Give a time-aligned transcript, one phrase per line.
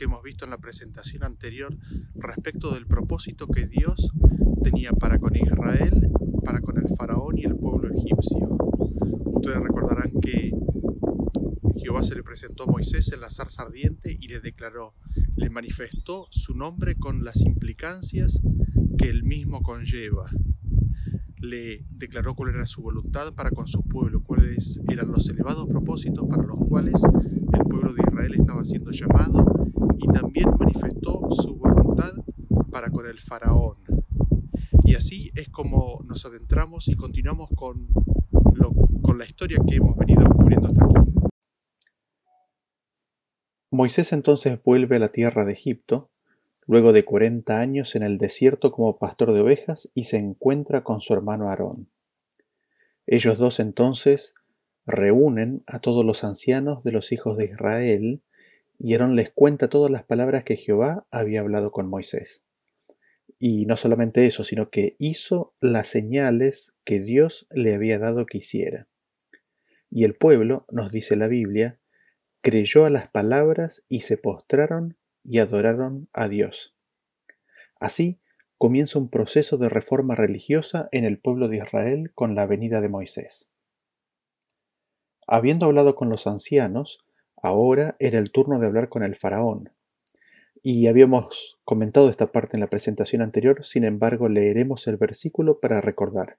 [0.00, 1.76] que hemos visto en la presentación anterior
[2.14, 4.10] respecto del propósito que Dios
[4.62, 6.10] tenía para con Israel,
[6.42, 8.56] para con el faraón y el pueblo egipcio.
[9.26, 10.52] Ustedes recordarán que
[11.76, 14.94] Jehová se le presentó a Moisés en la zarza ardiente y le declaró,
[15.36, 18.40] le manifestó su nombre con las implicancias
[18.96, 20.30] que él mismo conlleva.
[21.40, 26.26] Le declaró cuál era su voluntad para con su pueblo, cuáles eran los elevados propósitos
[26.28, 29.44] para los cuales el pueblo de Israel estaba siendo llamado
[29.98, 32.12] y también manifestó su voluntad
[32.70, 33.78] para con el faraón.
[34.84, 37.88] Y así es como nos adentramos y continuamos con,
[39.02, 40.94] con la historia que hemos venido cubriendo hasta aquí.
[43.72, 46.09] Moisés entonces vuelve a la tierra de Egipto,
[46.70, 51.00] luego de cuarenta años en el desierto como pastor de ovejas, y se encuentra con
[51.00, 51.90] su hermano Aarón.
[53.08, 54.36] Ellos dos entonces
[54.86, 58.22] reúnen a todos los ancianos de los hijos de Israel,
[58.78, 62.44] y Aarón les cuenta todas las palabras que Jehová había hablado con Moisés.
[63.40, 68.38] Y no solamente eso, sino que hizo las señales que Dios le había dado que
[68.38, 68.86] hiciera.
[69.90, 71.80] Y el pueblo, nos dice la Biblia,
[72.42, 76.74] creyó a las palabras y se postraron y adoraron a Dios.
[77.78, 78.20] Así
[78.58, 82.88] comienza un proceso de reforma religiosa en el pueblo de Israel con la venida de
[82.88, 83.50] Moisés.
[85.26, 87.04] Habiendo hablado con los ancianos,
[87.42, 89.72] ahora era el turno de hablar con el faraón.
[90.62, 95.80] Y habíamos comentado esta parte en la presentación anterior, sin embargo leeremos el versículo para
[95.80, 96.38] recordar.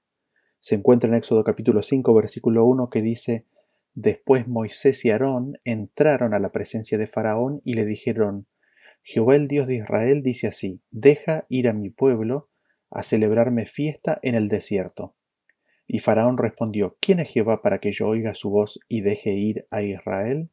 [0.60, 3.46] Se encuentra en Éxodo capítulo 5, versículo 1 que dice,
[3.94, 8.46] Después Moisés y Aarón entraron a la presencia de Faraón y le dijeron,
[9.02, 12.48] Jehová el Dios de Israel dice así, deja ir a mi pueblo
[12.90, 15.16] a celebrarme fiesta en el desierto.
[15.86, 19.66] Y Faraón respondió, ¿quién es Jehová para que yo oiga su voz y deje ir
[19.70, 20.50] a Israel?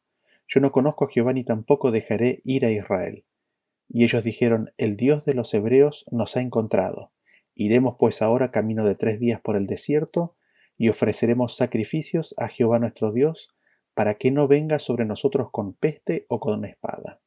[0.48, 3.24] Yo no conozco a Jehová ni tampoco dejaré ir a Israel.
[3.88, 7.12] Y ellos dijeron, el Dios de los hebreos nos ha encontrado.
[7.54, 10.36] Iremos pues ahora camino de tres días por el desierto,
[10.76, 13.54] y ofreceremos sacrificios a Jehová nuestro Dios,
[13.94, 17.20] para que no venga sobre nosotros con peste o con espada.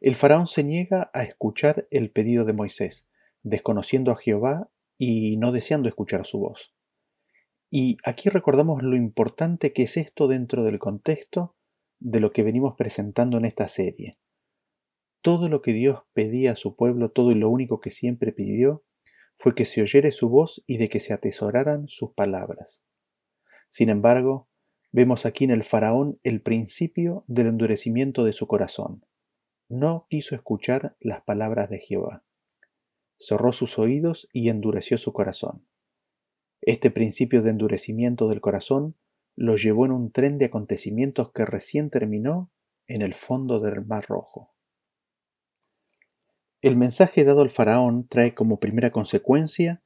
[0.00, 3.06] El faraón se niega a escuchar el pedido de Moisés,
[3.42, 6.74] desconociendo a Jehová y no deseando escuchar su voz.
[7.68, 11.54] Y aquí recordamos lo importante que es esto dentro del contexto
[11.98, 14.18] de lo que venimos presentando en esta serie.
[15.20, 18.82] Todo lo que Dios pedía a su pueblo, todo y lo único que siempre pidió,
[19.36, 22.82] fue que se oyere su voz y de que se atesoraran sus palabras.
[23.68, 24.48] Sin embargo,
[24.92, 29.04] vemos aquí en el faraón el principio del endurecimiento de su corazón.
[29.70, 32.24] No quiso escuchar las palabras de Jehová.
[33.16, 35.64] Cerró sus oídos y endureció su corazón.
[36.60, 38.96] Este principio de endurecimiento del corazón
[39.36, 42.50] lo llevó en un tren de acontecimientos que recién terminó
[42.88, 44.52] en el fondo del Mar Rojo.
[46.62, 49.84] El mensaje dado al faraón trae como primera consecuencia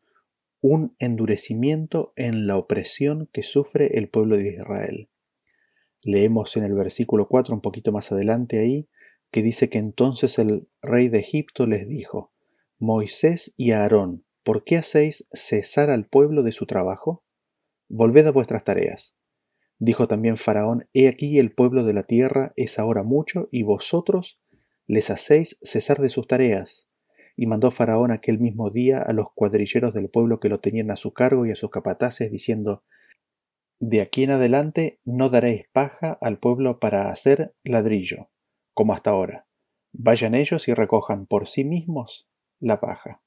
[0.62, 5.10] un endurecimiento en la opresión que sufre el pueblo de Israel.
[6.02, 8.88] Leemos en el versículo 4 un poquito más adelante ahí
[9.34, 12.32] que dice que entonces el rey de Egipto les dijo,
[12.78, 17.24] Moisés y Aarón, ¿por qué hacéis cesar al pueblo de su trabajo?
[17.88, 19.16] Volved a vuestras tareas.
[19.80, 24.38] Dijo también Faraón, He aquí el pueblo de la tierra es ahora mucho, y vosotros
[24.86, 26.86] les hacéis cesar de sus tareas.
[27.34, 30.96] Y mandó Faraón aquel mismo día a los cuadrilleros del pueblo que lo tenían a
[30.96, 32.84] su cargo y a sus capataces, diciendo,
[33.80, 38.28] De aquí en adelante no daréis paja al pueblo para hacer ladrillo,
[38.74, 39.46] como hasta ahora.
[39.92, 42.28] Vayan ellos y recojan por sí mismos
[42.60, 43.22] la paja.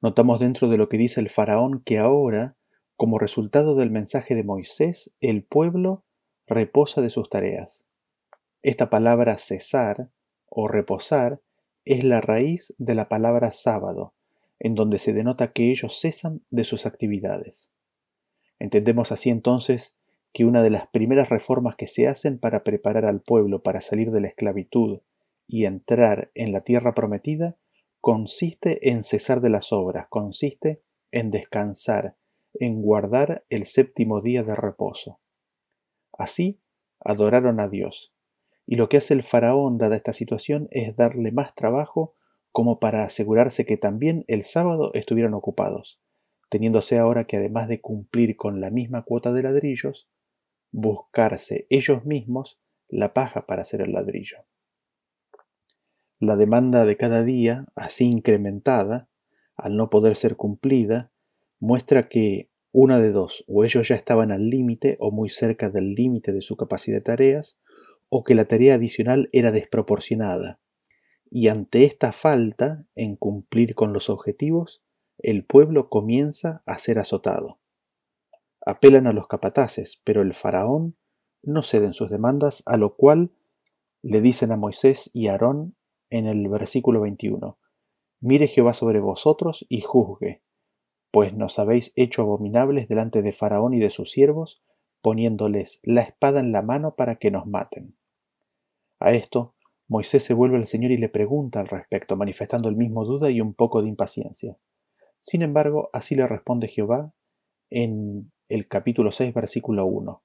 [0.00, 2.56] Notamos dentro de lo que dice el faraón que ahora,
[2.96, 6.04] como resultado del mensaje de Moisés, el pueblo
[6.46, 7.86] reposa de sus tareas.
[8.62, 10.10] Esta palabra cesar
[10.46, 11.40] o reposar
[11.84, 14.14] es la raíz de la palabra sábado,
[14.58, 17.70] en donde se denota que ellos cesan de sus actividades.
[18.58, 19.96] Entendemos así entonces
[20.32, 24.10] que una de las primeras reformas que se hacen para preparar al pueblo para salir
[24.10, 25.00] de la esclavitud
[25.46, 27.56] y entrar en la tierra prometida
[28.00, 32.16] consiste en cesar de las obras, consiste en descansar,
[32.54, 35.20] en guardar el séptimo día de reposo.
[36.12, 36.60] Así
[37.00, 38.14] adoraron a Dios,
[38.66, 42.14] y lo que hace el faraón dada esta situación es darle más trabajo
[42.52, 46.00] como para asegurarse que también el sábado estuvieran ocupados,
[46.48, 50.08] teniéndose ahora que además de cumplir con la misma cuota de ladrillos,
[50.72, 52.58] buscarse ellos mismos
[52.88, 54.38] la paja para hacer el ladrillo.
[56.18, 59.08] La demanda de cada día, así incrementada,
[59.56, 61.12] al no poder ser cumplida,
[61.60, 65.94] muestra que Una de dos, o ellos ya estaban al límite o muy cerca del
[65.94, 67.58] límite de su capacidad de tareas,
[68.08, 70.58] o que la tarea adicional era desproporcionada.
[71.30, 74.82] Y ante esta falta en cumplir con los objetivos,
[75.18, 77.58] el pueblo comienza a ser azotado.
[78.64, 80.96] Apelan a los capataces, pero el faraón
[81.42, 83.32] no cede en sus demandas, a lo cual
[84.02, 85.76] le dicen a Moisés y a Aarón
[86.10, 87.58] en el versículo 21,
[88.20, 90.42] Mire Jehová sobre vosotros y juzgue,
[91.10, 94.62] pues nos habéis hecho abominables delante de Faraón y de sus siervos,
[95.02, 97.96] poniéndoles la espada en la mano para que nos maten.
[99.00, 99.54] A esto,
[99.88, 103.40] Moisés se vuelve al Señor y le pregunta al respecto, manifestando el mismo duda y
[103.40, 104.56] un poco de impaciencia.
[105.20, 107.12] Sin embargo, así le responde Jehová
[107.68, 110.22] en el capítulo 6, versículo 1.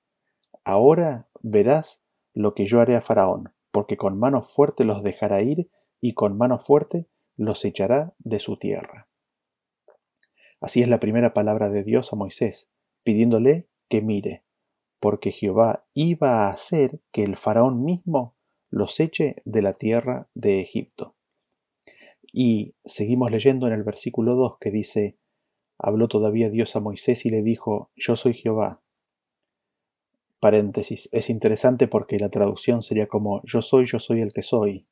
[0.64, 2.04] Ahora verás
[2.34, 5.70] lo que yo haré a Faraón, porque con mano fuerte los dejará ir
[6.02, 9.08] y con mano fuerte los echará de su tierra.
[10.60, 12.70] Así es la primera palabra de Dios a Moisés,
[13.04, 14.44] pidiéndole que mire,
[15.00, 18.36] porque Jehová iba a hacer que el faraón mismo
[18.70, 21.16] los eche de la tierra de Egipto.
[22.34, 25.18] Y seguimos leyendo en el versículo 2 que dice,
[25.78, 28.82] habló todavía Dios a Moisés y le dijo, yo soy Jehová.
[30.40, 34.86] Paréntesis, es interesante porque la traducción sería como, yo soy, yo soy el que soy.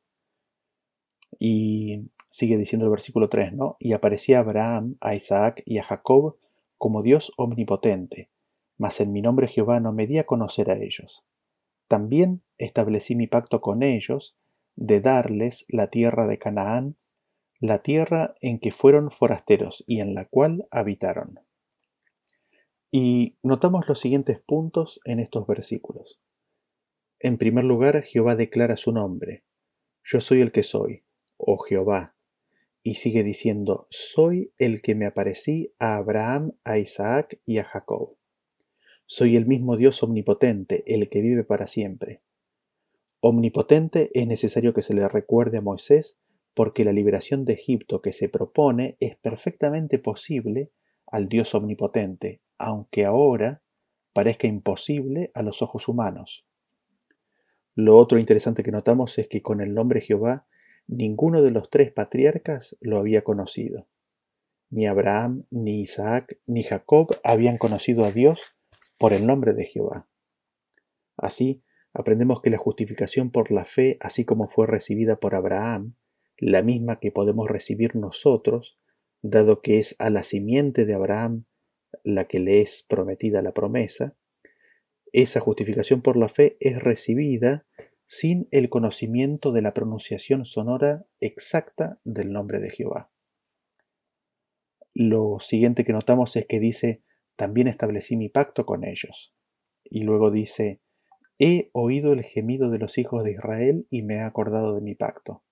[1.38, 3.78] Y sigue diciendo el versículo 3, ¿no?
[3.80, 6.38] Y aparecía a Abraham, a Isaac y a Jacob
[6.78, 8.30] como Dios omnipotente,
[8.78, 11.24] mas en mi nombre Jehová no me di a conocer a ellos.
[11.88, 14.36] También establecí mi pacto con ellos
[14.76, 16.98] de darles la tierra de Canaán,
[17.68, 21.40] la tierra en que fueron forasteros y en la cual habitaron.
[22.92, 26.20] Y notamos los siguientes puntos en estos versículos.
[27.20, 29.44] En primer lugar, Jehová declara su nombre.
[30.04, 31.06] Yo soy el que soy
[31.38, 32.16] oh Jehová.
[32.84, 38.16] Y sigue diciendo, soy el que me aparecí a Abraham, a Isaac y a Jacob.
[39.08, 42.22] Soy el mismo Dios omnipotente, el que vive para siempre.
[43.22, 46.18] Omnipotente es necesario que se le recuerde a Moisés
[46.56, 50.72] porque la liberación de Egipto que se propone es perfectamente posible
[51.06, 53.62] al Dios omnipotente, aunque ahora
[54.14, 56.48] parezca imposible a los ojos humanos.
[57.76, 60.48] Lo otro interesante que notamos es que con el nombre Jehová
[60.88, 63.88] Ninguno de los tres patriarcas lo había conocido.
[64.70, 68.54] Ni Abraham, ni Isaac, ni Jacob habían conocido a Dios
[69.00, 70.08] por el nombre de Jehová.
[71.18, 75.96] Así, aprendemos que la justificación por la fe, así como fue recibida por Abraham,
[76.38, 78.78] la misma que podemos recibir nosotros,
[79.22, 81.46] dado que es a la simiente de Abraham
[82.04, 84.16] la que le es prometida la promesa,
[85.12, 87.66] esa justificación por la fe es recibida
[88.06, 93.12] sin el conocimiento de la pronunciación sonora exacta del nombre de Jehová.
[94.94, 97.02] Lo siguiente que notamos es que dice,
[97.36, 99.34] también establecí mi pacto con ellos.
[99.84, 100.82] Y luego dice,
[101.40, 104.96] he oído el gemido de los hijos de Israel y me he acordado de mi
[104.96, 105.44] pacto.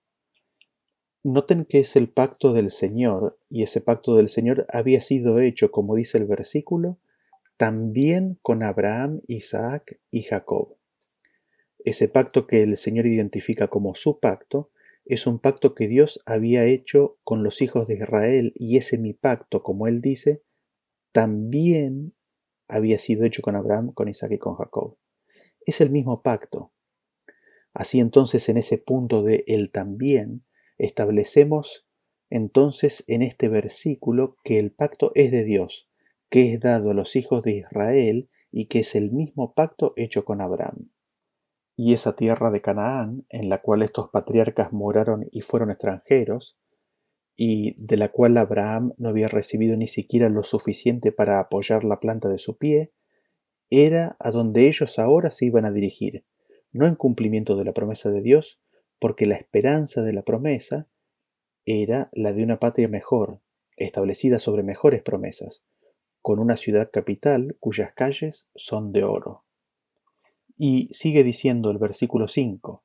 [1.23, 5.71] Noten que es el pacto del Señor, y ese pacto del Señor había sido hecho,
[5.71, 6.99] como dice el versículo,
[7.55, 10.75] también con Abraham, Isaac y Jacob.
[11.79, 14.71] Ese pacto que el Señor identifica como su pacto
[15.05, 19.13] es un pacto que Dios había hecho con los hijos de Israel y ese mi
[19.13, 20.43] pacto, como él dice,
[21.13, 22.13] también
[22.67, 24.97] había sido hecho con Abraham, con Isaac y con Jacob.
[25.65, 26.73] Es el mismo pacto.
[27.73, 30.43] Así entonces en ese punto de el también
[30.77, 31.87] establecemos
[32.29, 35.87] entonces en este versículo que el pacto es de Dios,
[36.29, 40.25] que es dado a los hijos de Israel y que es el mismo pacto hecho
[40.25, 40.89] con Abraham.
[41.75, 46.57] Y esa tierra de Canaán, en la cual estos patriarcas moraron y fueron extranjeros,
[47.35, 51.99] y de la cual Abraham no había recibido ni siquiera lo suficiente para apoyar la
[51.99, 52.93] planta de su pie,
[53.69, 56.25] era a donde ellos ahora se iban a dirigir,
[56.71, 58.59] no en cumplimiento de la promesa de Dios,
[59.03, 60.87] porque la esperanza de la promesa
[61.65, 63.41] era la de una patria mejor,
[63.75, 65.65] establecida sobre mejores promesas,
[66.21, 69.43] con una ciudad capital cuyas calles son de oro.
[70.55, 72.81] Y sigue diciendo el versículo 5,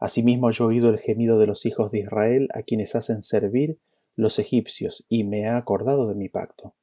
[0.00, 3.78] Asimismo yo he oído el gemido de los hijos de Israel a quienes hacen servir
[4.16, 6.76] los egipcios, y me he acordado de mi pacto.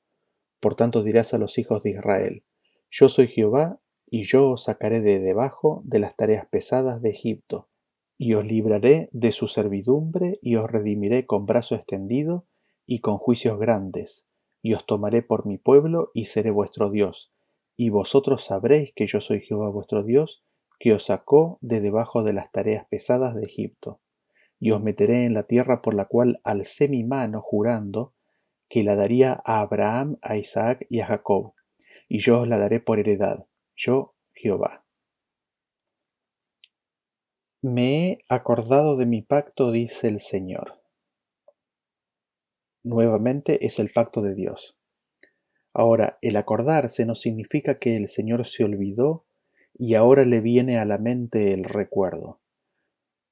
[0.60, 2.44] Por tanto dirás a los hijos de Israel,
[2.92, 7.68] Yo soy Jehová, y yo os sacaré de debajo de las tareas pesadas de Egipto,
[8.18, 12.46] y os libraré de su servidumbre, y os redimiré con brazo extendido
[12.86, 14.28] y con juicios grandes,
[14.62, 17.34] y os tomaré por mi pueblo, y seré vuestro Dios,
[17.76, 20.44] y vosotros sabréis que yo soy Jehová vuestro Dios,
[20.80, 24.02] que os sacó de debajo de las tareas pesadas de Egipto,
[24.60, 28.14] y os meteré en la tierra por la cual alcé mi mano jurando
[28.70, 31.54] que la daría a Abraham, a Isaac y a Jacob,
[32.08, 33.46] y yo os la daré por heredad,
[33.76, 34.85] yo Jehová.
[37.68, 40.84] Me he acordado de mi pacto, dice el Señor.
[42.84, 44.78] Nuevamente es el pacto de Dios.
[45.74, 49.26] Ahora, el acordarse no significa que el Señor se olvidó
[49.74, 52.40] y ahora le viene a la mente el recuerdo.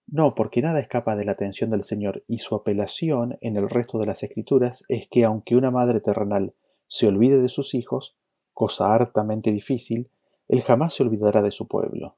[0.08, 4.00] No, porque nada escapa de la atención del Señor y su apelación en el resto
[4.00, 6.56] de las escrituras es que aunque una madre terrenal
[6.88, 8.16] se olvide de sus hijos,
[8.52, 10.10] cosa hartamente difícil,
[10.48, 12.16] él jamás se olvidará de su pueblo.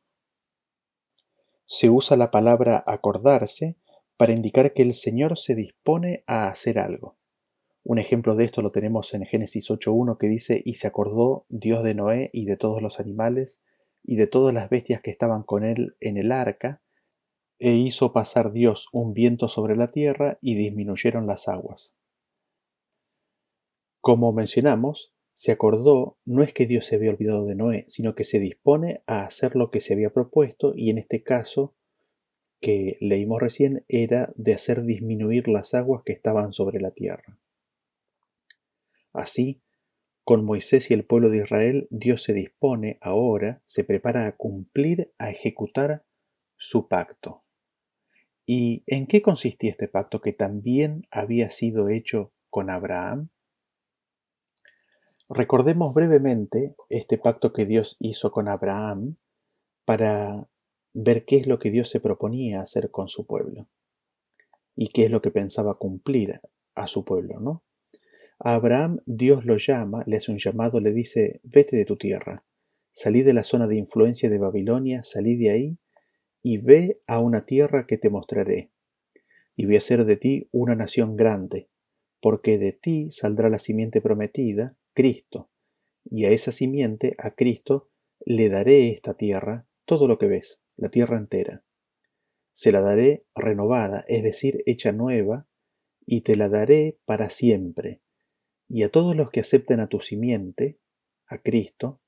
[1.66, 3.78] Se usa la palabra acordarse
[4.18, 7.18] para indicar que el Señor se dispone a hacer algo.
[7.84, 11.84] Un ejemplo de esto lo tenemos en Génesis 8.1 que dice, y se acordó Dios
[11.84, 13.64] de Noé y de todos los animales
[14.04, 16.82] y de todas las bestias que estaban con él en el arca,
[17.58, 21.96] e hizo pasar Dios un viento sobre la tierra y disminuyeron las aguas.
[24.02, 28.24] Como mencionamos, se acordó no es que Dios se había olvidado de Noé, sino que
[28.24, 31.76] se dispone a hacer lo que se había propuesto y en este caso
[32.62, 37.38] que leímos recién era de hacer disminuir las aguas que estaban sobre la tierra.
[39.12, 39.60] Así,
[40.24, 45.14] con Moisés y el pueblo de Israel, Dios se dispone ahora, se prepara a cumplir,
[45.18, 46.06] a ejecutar
[46.56, 47.44] su pacto.
[48.46, 53.30] ¿Y en qué consistía este pacto que también había sido hecho con Abraham?
[55.30, 59.16] Recordemos brevemente este pacto que Dios hizo con Abraham
[59.84, 60.48] para
[60.94, 63.68] ver qué es lo que Dios se proponía hacer con su pueblo
[64.76, 66.42] y qué es lo que pensaba cumplir
[66.76, 67.64] a su pueblo, ¿no?
[68.38, 72.46] A Abraham Dios lo llama, le hace un llamado, le dice, vete de tu tierra,
[72.92, 75.78] salí de la zona de influencia de Babilonia, salí de ahí
[76.44, 78.70] y ve a una tierra que te mostraré,
[79.56, 81.70] y voy a hacer de ti una nación grande,
[82.22, 85.50] porque de ti saldrá la simiente prometida, Cristo,
[86.06, 87.90] y a esa simiente, a Cristo,
[88.22, 91.64] le daré esta tierra, todo lo que ves, la tierra entera.
[92.54, 95.48] Se la daré renovada, es decir, hecha nueva,
[96.06, 98.02] y te la daré para siempre.
[98.70, 100.80] Y a todos los que acepten a tu simiente,
[101.28, 102.00] a Cristo,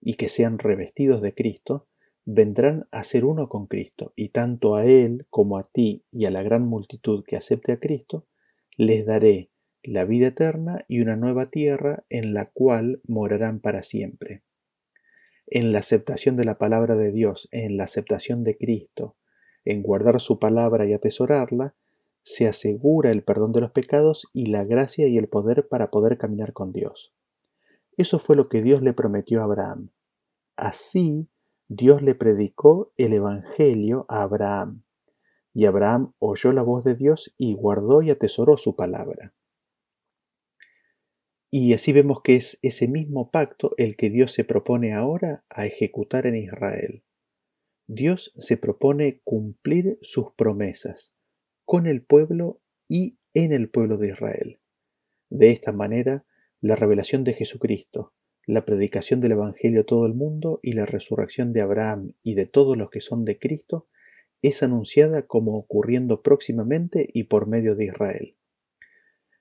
[0.00, 1.86] y que sean revestidos de Cristo,
[2.24, 6.30] vendrán a ser uno con Cristo, y tanto a Él como a ti y a
[6.30, 8.26] la gran multitud que acepte a Cristo,
[8.78, 9.51] les daré
[9.82, 14.42] la vida eterna y una nueva tierra en la cual morarán para siempre.
[15.46, 19.16] En la aceptación de la palabra de Dios, en la aceptación de Cristo,
[19.64, 21.74] en guardar su palabra y atesorarla,
[22.22, 26.18] se asegura el perdón de los pecados y la gracia y el poder para poder
[26.18, 27.12] caminar con Dios.
[27.96, 29.90] Eso fue lo que Dios le prometió a Abraham.
[30.56, 31.28] Así
[31.68, 34.82] Dios le predicó el Evangelio a Abraham,
[35.52, 39.34] y Abraham oyó la voz de Dios y guardó y atesoró su palabra.
[41.54, 45.66] Y así vemos que es ese mismo pacto el que Dios se propone ahora a
[45.66, 47.04] ejecutar en Israel.
[47.86, 51.14] Dios se propone cumplir sus promesas
[51.66, 54.60] con el pueblo y en el pueblo de Israel.
[55.28, 56.24] De esta manera,
[56.62, 58.14] la revelación de Jesucristo,
[58.46, 62.46] la predicación del Evangelio a todo el mundo y la resurrección de Abraham y de
[62.46, 63.88] todos los que son de Cristo
[64.40, 68.36] es anunciada como ocurriendo próximamente y por medio de Israel.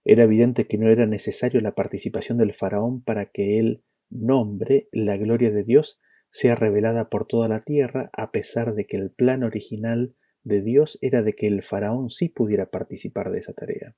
[0.04, 5.18] Era evidente que no era necesario la participación del faraón para que el nombre, la
[5.18, 6.00] gloria de Dios,
[6.32, 10.98] sea revelada por toda la tierra, a pesar de que el plan original de Dios
[11.02, 13.96] era de que el faraón sí pudiera participar de esa tarea.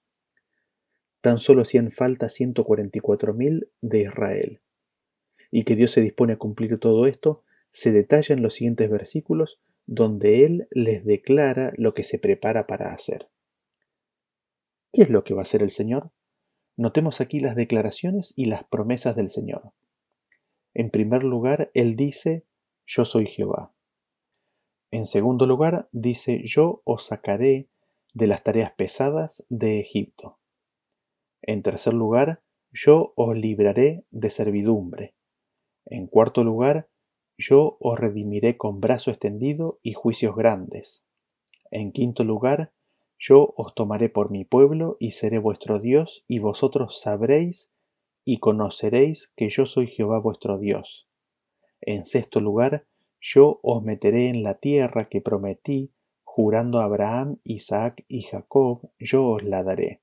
[1.22, 4.62] Tan solo hacían falta 144.000 de Israel,
[5.52, 9.62] y que Dios se dispone a cumplir todo esto, se detalla en los siguientes versículos
[9.86, 13.30] donde Él les declara lo que se prepara para hacer.
[14.94, 16.12] ¿Qué es lo que va a hacer el Señor?
[16.78, 19.74] Notemos aquí las declaraciones y las promesas del Señor.
[20.76, 22.46] En primer lugar, Él dice,
[22.86, 23.74] yo soy Jehová.
[24.92, 27.68] En segundo lugar, dice, yo os sacaré
[28.14, 30.38] de las tareas pesadas de Egipto.
[31.42, 35.16] En tercer lugar, yo os libraré de servidumbre.
[35.88, 36.88] En cuarto lugar,
[37.36, 41.04] yo os redimiré con brazo extendido y juicios grandes.
[41.72, 42.72] En quinto lugar,
[43.26, 47.72] yo os tomaré por mi pueblo y seré vuestro Dios, y vosotros sabréis
[48.26, 51.08] y conoceréis que yo soy Jehová vuestro Dios.
[51.80, 52.86] En sexto lugar,
[53.22, 59.30] yo os meteré en la tierra que prometí, jurando a Abraham, Isaac y Jacob, yo
[59.30, 60.02] os la daré.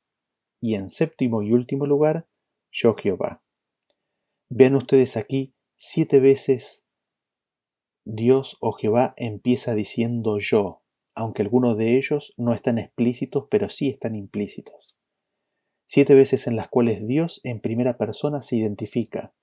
[0.60, 2.26] Y en séptimo y último lugar,
[2.70, 3.42] yo Jehová.
[4.48, 6.84] Vean ustedes aquí Siete veces
[8.04, 10.79] Dios o Jehová empieza diciendo yo,
[11.14, 14.96] aunque algunos de ellos no están explícitos, pero sí están implícitos.
[15.86, 19.34] Siete veces en las cuales Dios en primera persona se identifica.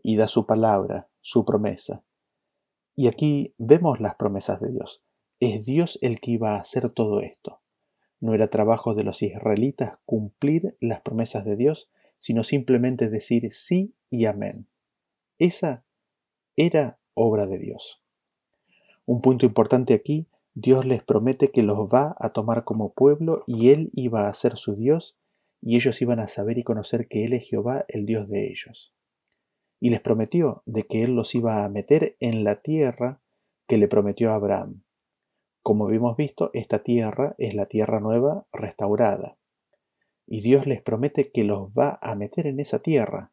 [0.00, 2.04] y da su palabra, su promesa.
[2.94, 5.02] Y aquí vemos las promesas de Dios.
[5.40, 7.60] Es Dios el que iba a hacer todo esto.
[8.20, 13.94] No era trabajo de los israelitas cumplir las promesas de Dios, sino simplemente decir sí
[14.10, 14.68] y amén.
[15.38, 15.84] Esa
[16.56, 18.02] era obra de Dios.
[19.06, 20.28] Un punto importante aquí,
[20.60, 24.56] Dios les promete que los va a tomar como pueblo y Él iba a ser
[24.56, 25.16] su Dios
[25.60, 28.92] y ellos iban a saber y conocer que Él es Jehová, el Dios de ellos.
[29.78, 33.22] Y les prometió de que Él los iba a meter en la tierra
[33.68, 34.82] que le prometió a Abraham.
[35.62, 39.38] Como hemos visto, esta tierra es la tierra nueva restaurada.
[40.26, 43.30] Y Dios les promete que los va a meter en esa tierra.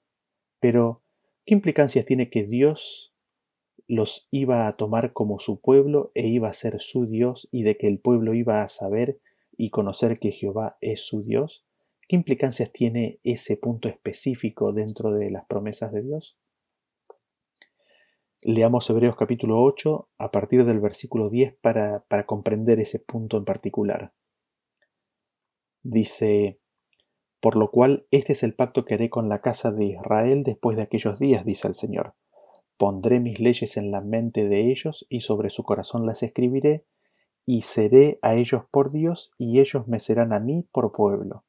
[0.59, 1.01] Pero,
[1.43, 3.14] ¿qué implicancias tiene que Dios
[3.87, 7.77] los iba a tomar como su pueblo e iba a ser su Dios y de
[7.77, 9.19] que el pueblo iba a saber
[9.57, 11.65] y conocer que Jehová es su Dios?
[12.07, 16.37] ¿Qué implicancias tiene ese punto específico dentro de las promesas de Dios?
[18.41, 23.45] Leamos Hebreos capítulo 8 a partir del versículo 10 para, para comprender ese punto en
[23.45, 24.13] particular.
[25.81, 26.59] Dice,
[27.39, 30.77] por lo cual este es el pacto que haré con la casa de Israel después
[30.77, 32.13] de aquellos días, dice el Señor.
[32.77, 36.85] Pondré mis leyes en la mente de ellos y sobre su corazón las escribiré,
[37.45, 41.45] y seré a ellos por Dios y ellos me serán a mí por pueblo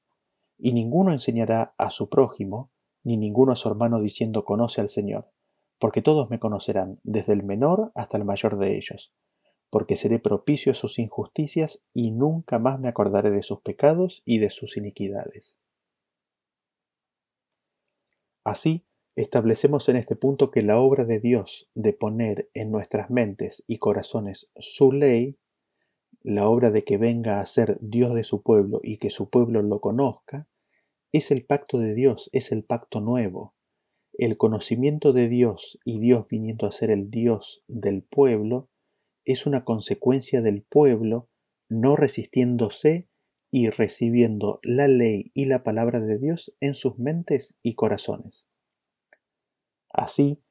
[0.58, 2.70] y ninguno enseñará a su prójimo,
[3.02, 5.30] ni ninguno a su hermano diciendo conoce al Señor,
[5.78, 9.12] porque todos me conocerán, desde el menor hasta el mayor de ellos,
[9.70, 14.38] porque seré propicio a sus injusticias y nunca más me acordaré de sus pecados y
[14.38, 15.58] de sus iniquidades.
[18.44, 18.86] Así,
[19.16, 23.78] establecemos en este punto que la obra de Dios de poner en nuestras mentes y
[23.78, 25.38] corazones su ley
[26.22, 29.62] la obra de que venga a ser Dios de su pueblo y que su pueblo
[29.62, 30.48] lo conozca,
[31.12, 33.54] es el pacto de Dios, es el pacto nuevo.
[34.12, 38.68] El conocimiento de Dios y Dios viniendo a ser el Dios del pueblo
[39.24, 41.28] es una consecuencia del pueblo
[41.68, 43.08] no resistiéndose
[43.50, 48.45] y recibiendo la ley y la palabra de Dios en sus mentes y corazones.
[49.96, 50.42] Así,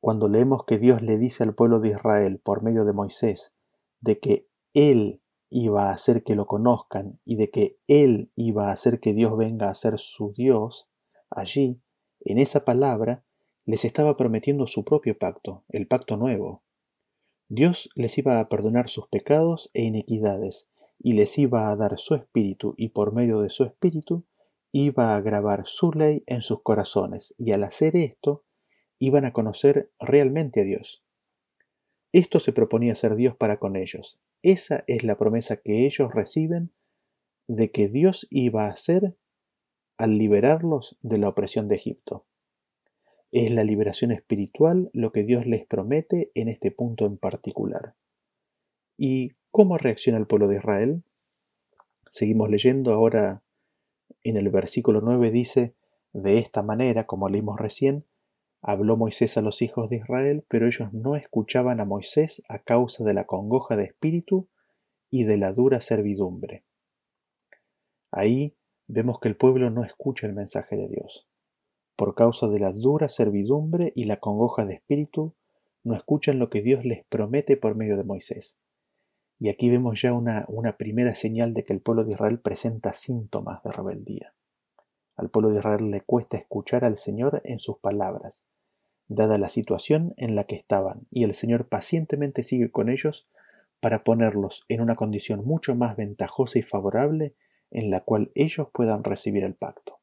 [0.00, 3.52] cuando leemos que Dios le dice al pueblo de Israel por medio de Moisés
[4.00, 8.72] de que Él iba a hacer que lo conozcan y de que Él iba a
[8.72, 10.88] hacer que Dios venga a ser su Dios,
[11.28, 11.82] allí,
[12.20, 13.26] en esa palabra,
[13.66, 16.62] les estaba prometiendo su propio pacto, el pacto nuevo.
[17.48, 20.66] Dios les iba a perdonar sus pecados e iniquidades,
[20.98, 24.24] y les iba a dar su espíritu, y por medio de su espíritu
[24.72, 28.44] iba a grabar su ley en sus corazones, y al hacer esto,
[28.98, 31.02] iban a conocer realmente a Dios.
[32.12, 36.70] Esto se proponía ser Dios para con ellos, esa es la promesa que ellos reciben
[37.48, 39.16] de que Dios iba a hacer
[39.96, 42.26] al liberarlos de la opresión de Egipto.
[43.32, 47.94] Es la liberación espiritual lo que Dios les promete en este punto en particular.
[48.98, 51.02] ¿Y cómo reacciona el pueblo de Israel?
[52.10, 53.42] Seguimos leyendo ahora
[54.22, 55.74] en el versículo 9 dice,
[56.12, 58.04] de esta manera, como leímos recién,
[58.66, 63.04] Habló Moisés a los hijos de Israel, pero ellos no escuchaban a Moisés a causa
[63.04, 64.48] de la congoja de espíritu
[65.10, 66.64] y de la dura servidumbre.
[68.10, 71.28] Ahí vemos que el pueblo no escucha el mensaje de Dios.
[71.94, 75.34] Por causa de la dura servidumbre y la congoja de espíritu,
[75.82, 78.56] no escuchan lo que Dios les promete por medio de Moisés.
[79.38, 82.94] Y aquí vemos ya una, una primera señal de que el pueblo de Israel presenta
[82.94, 84.34] síntomas de rebeldía.
[85.16, 88.46] Al pueblo de Israel le cuesta escuchar al Señor en sus palabras,
[89.08, 93.28] dada la situación en la que estaban, y el Señor pacientemente sigue con ellos
[93.80, 97.34] para ponerlos en una condición mucho más ventajosa y favorable
[97.70, 100.00] en la cual ellos puedan recibir el pacto.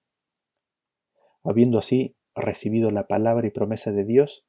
[1.44, 4.46] Habiendo así recibido la palabra y promesa de Dios,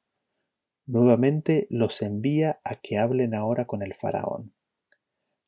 [0.85, 4.53] nuevamente los envía a que hablen ahora con el faraón.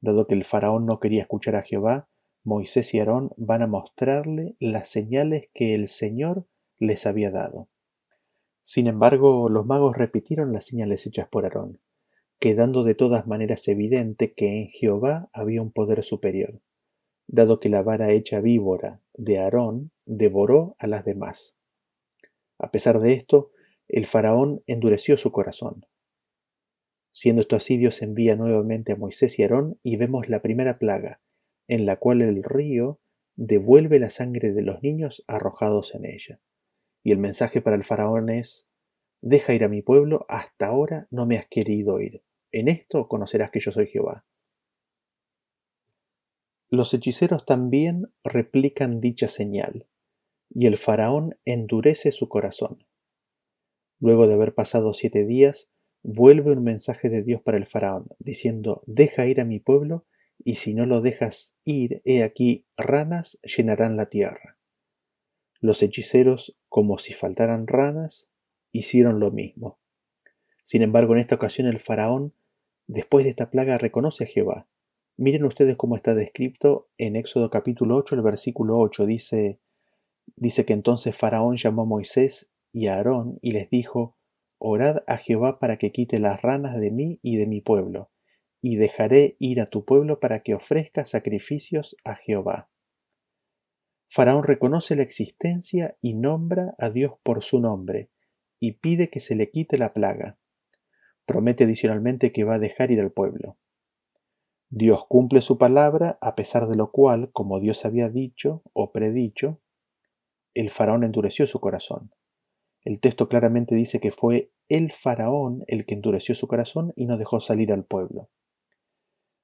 [0.02, 2.08] Dado que el faraón no quería escuchar a Jehová,
[2.44, 7.70] Moisés y Aarón van a mostrarle las señales que el Señor les había dado.
[8.68, 11.80] Sin embargo, los magos repitieron las señales hechas por Aarón,
[12.40, 16.64] quedando de todas maneras evidente que en Jehová había un poder superior,
[17.28, 21.56] dado que la vara hecha víbora de Aarón devoró a las demás.
[22.58, 23.52] A pesar de esto,
[23.88, 25.86] el faraón endureció su corazón.
[27.12, 31.22] Siendo esto así, Dios envía nuevamente a Moisés y Aarón y vemos la primera plaga,
[31.68, 33.00] en la cual el río
[33.36, 36.40] devuelve la sangre de los niños arrojados en ella.
[37.06, 38.68] Y el mensaje para el faraón es,
[39.22, 42.24] deja ir a mi pueblo, hasta ahora no me has querido ir.
[42.52, 44.26] En esto conocerás que yo soy Jehová.
[46.68, 49.88] Los hechiceros también replican dicha señal,
[50.50, 52.88] y el faraón endurece su corazón.
[54.00, 55.70] Luego de haber pasado siete días,
[56.02, 60.08] vuelve un mensaje de Dios para el faraón, diciendo, deja ir a mi pueblo,
[60.44, 64.55] y si no lo dejas ir, he aquí, ranas llenarán la tierra.
[65.66, 68.30] Los hechiceros, como si faltaran ranas,
[68.72, 69.80] hicieron lo mismo.
[70.64, 72.36] Sin embargo, en esta ocasión el faraón,
[72.86, 74.68] después de esta plaga, reconoce a Jehová.
[75.18, 79.08] Miren ustedes cómo está descrito en Éxodo capítulo 8, el versículo 8.
[79.08, 79.60] Dice,
[80.36, 84.16] dice que entonces Faraón llamó a Moisés y a Aarón y les dijo,
[84.60, 88.12] Orad a Jehová para que quite las ranas de mí y de mi pueblo,
[88.62, 92.70] y dejaré ir a tu pueblo para que ofrezca sacrificios a Jehová.
[94.08, 98.10] Faraón reconoce la existencia y nombra a Dios por su nombre,
[98.60, 100.38] y pide que se le quite la plaga.
[101.26, 103.58] Promete adicionalmente que va a dejar ir al pueblo.
[104.70, 109.62] Dios cumple su palabra, a pesar de lo cual, como Dios había dicho o predicho,
[110.54, 112.12] el faraón endureció su corazón.
[112.84, 117.18] El texto claramente dice que fue el faraón el que endureció su corazón y no
[117.18, 118.30] dejó salir al pueblo.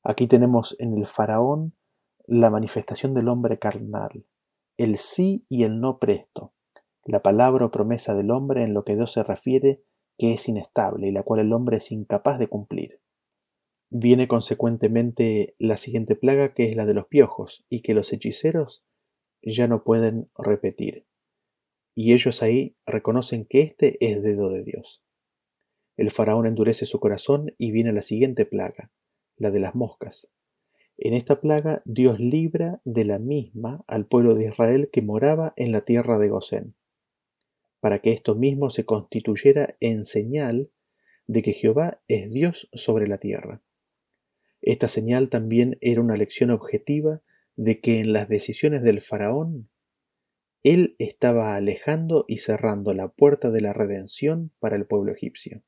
[0.03, 1.75] Aquí tenemos en el faraón
[2.25, 4.25] la manifestación del hombre carnal,
[4.83, 6.55] el sí y el no presto,
[7.05, 9.83] la palabra o promesa del hombre en lo que Dios se refiere
[10.17, 12.99] que es inestable y la cual el hombre es incapaz de cumplir.
[13.91, 18.83] Viene consecuentemente la siguiente plaga que es la de los piojos y que los hechiceros
[19.43, 21.05] ya no pueden repetir.
[21.93, 25.03] Y ellos ahí reconocen que este es dedo de Dios.
[25.95, 28.91] El faraón endurece su corazón y viene la siguiente plaga,
[29.37, 30.31] la de las moscas.
[31.03, 35.71] En esta plaga Dios libra de la misma al pueblo de Israel que moraba en
[35.71, 36.75] la tierra de Gosén,
[37.79, 40.69] para que esto mismo se constituyera en señal
[41.25, 43.63] de que Jehová es Dios sobre la tierra.
[44.61, 47.23] Esta señal también era una lección objetiva
[47.55, 49.71] de que en las decisiones del faraón,
[50.61, 55.63] él estaba alejando y cerrando la puerta de la redención para el pueblo egipcio.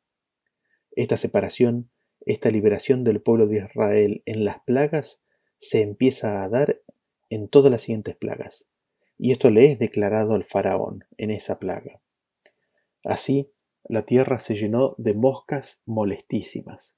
[0.92, 1.90] Esta separación,
[2.24, 5.23] esta liberación del pueblo de Israel en las plagas,
[5.64, 6.82] se empieza a dar
[7.30, 8.68] en todas las siguientes plagas,
[9.18, 12.02] y esto le es declarado al faraón en esa plaga.
[13.06, 13.50] Así,
[13.86, 16.98] la tierra se llenó de moscas molestísimas,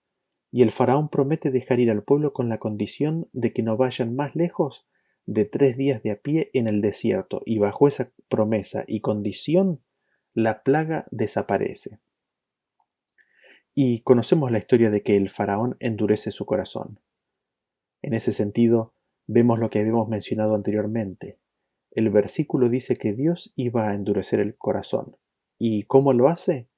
[0.51, 4.15] y el faraón promete dejar ir al pueblo con la condición de que no vayan
[4.15, 4.87] más lejos
[5.27, 9.83] de tres días de a pie en el desierto, y bajo esa promesa y condición,
[10.33, 11.99] la plaga desaparece.
[13.75, 16.99] Y conocemos la historia de que el faraón endurece su corazón.
[18.05, 18.93] En ese sentido,
[19.25, 21.39] vemos lo que habíamos mencionado anteriormente.
[21.89, 25.17] El versículo dice que Dios iba a endurecer el corazón.
[25.57, 26.69] ¿Y cómo lo hace?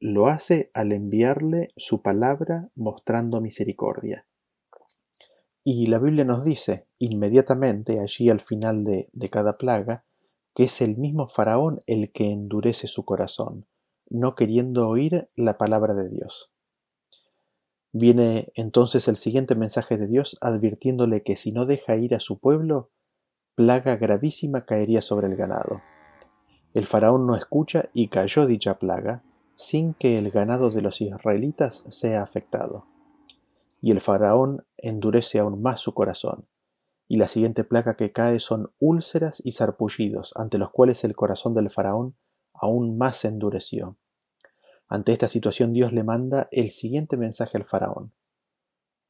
[0.00, 4.26] lo hace al enviarle su palabra mostrando misericordia.
[5.64, 10.04] Y la Biblia nos dice inmediatamente, allí al final de, cada plaga,
[10.54, 13.66] que es el mismo faraón el que endurece su corazón,
[14.08, 16.50] no queriendo oír la palabra de Dios.
[17.92, 22.38] Viene entonces el siguiente mensaje de Dios advirtiéndole que si no deja ir a su
[22.38, 22.90] pueblo,
[23.54, 25.80] plaga gravísima caería sobre el ganado.
[26.74, 29.22] El faraón no escucha y cayó dicha plaga,
[29.56, 32.86] sin que el ganado de los israelitas sea afectado.
[33.80, 36.46] Y el faraón endurece aún más su corazón,
[37.08, 41.54] y la siguiente plaga que cae son úlceras y sarpullidos, ante los cuales el corazón
[41.54, 42.16] del faraón
[42.52, 43.96] aún más endureció.
[44.88, 48.12] Ante esta situación Dios le manda el siguiente mensaje al faraón.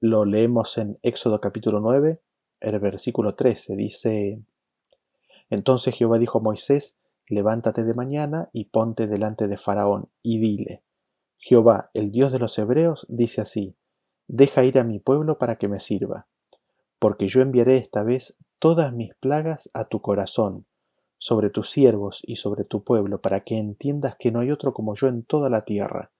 [0.01, 2.21] Lo leemos en Éxodo capítulo 9,
[2.61, 4.43] el versículo 13, dice,
[5.51, 6.97] Entonces Jehová dijo a Moisés,
[7.29, 10.83] levántate de mañana y ponte delante de Faraón, y dile,
[11.37, 13.77] Jehová, el Dios de los Hebreos, dice así,
[14.27, 16.27] deja ir a mi pueblo para que me sirva,
[16.99, 20.67] porque yo enviaré esta vez todas mis plagas a tu corazón,
[21.19, 24.95] sobre tus siervos y sobre tu pueblo, para que entiendas que no hay otro como
[24.95, 26.11] yo en toda la tierra,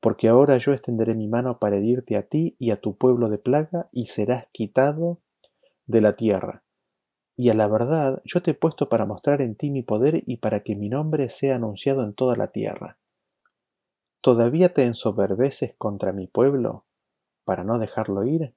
[0.00, 3.38] porque ahora yo extenderé mi mano para herirte a ti y a tu pueblo de
[3.38, 5.20] plaga, y serás quitado
[5.86, 6.64] de la tierra
[7.40, 10.36] y a la verdad yo te he puesto para mostrar en ti mi poder y
[10.36, 12.98] para que mi nombre sea anunciado en toda la tierra.
[14.20, 16.84] ¿Todavía te ensoberbeces contra mi pueblo
[17.46, 18.54] para no dejarlo ir?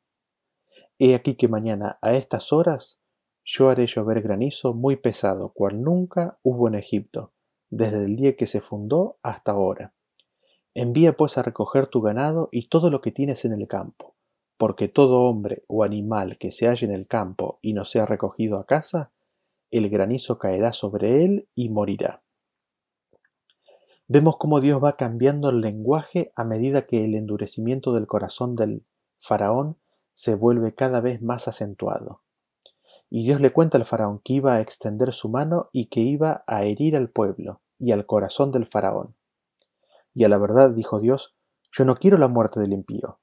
[0.99, 2.99] He aquí que mañana a estas horas
[3.43, 7.31] yo haré llover granizo muy pesado, cual nunca hubo en Egipto,
[7.69, 9.93] desde el día que se fundó hasta ahora.
[10.73, 14.13] Envía pues a recoger tu ganado y todo lo que tienes en el campo
[14.63, 18.59] porque todo hombre o animal que se halle en el campo y no sea recogido
[18.59, 19.11] a casa,
[19.71, 22.23] el granizo caerá sobre él y morirá.
[24.07, 28.85] Vemos cómo Dios va cambiando el lenguaje a medida que el endurecimiento del corazón del
[29.19, 29.75] faraón
[30.13, 32.22] se vuelve cada vez más acentuado.
[33.15, 36.43] Y Dios le cuenta al faraón que iba a extender su mano y que iba
[36.47, 39.15] a herir al pueblo y al corazón del faraón.
[40.15, 41.35] Y a la verdad, dijo Dios,
[41.71, 43.19] yo no quiero la muerte del impío.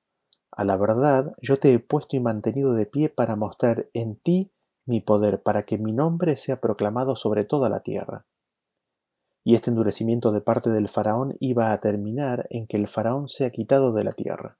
[0.52, 4.52] A la verdad, yo te he puesto y mantenido de pie para mostrar en ti
[4.86, 8.26] mi poder, para que mi nombre sea proclamado sobre toda la tierra.
[9.42, 13.50] Y este endurecimiento de parte del faraón iba a terminar en que el faraón sea
[13.50, 14.56] quitado de la tierra.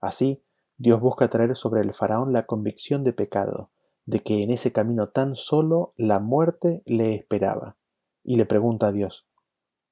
[0.00, 0.44] Así,
[0.76, 3.72] Dios busca traer sobre el faraón la convicción de pecado,
[4.04, 7.76] de que en ese camino tan solo la muerte le esperaba,
[8.24, 9.26] y le pregunta a Dios,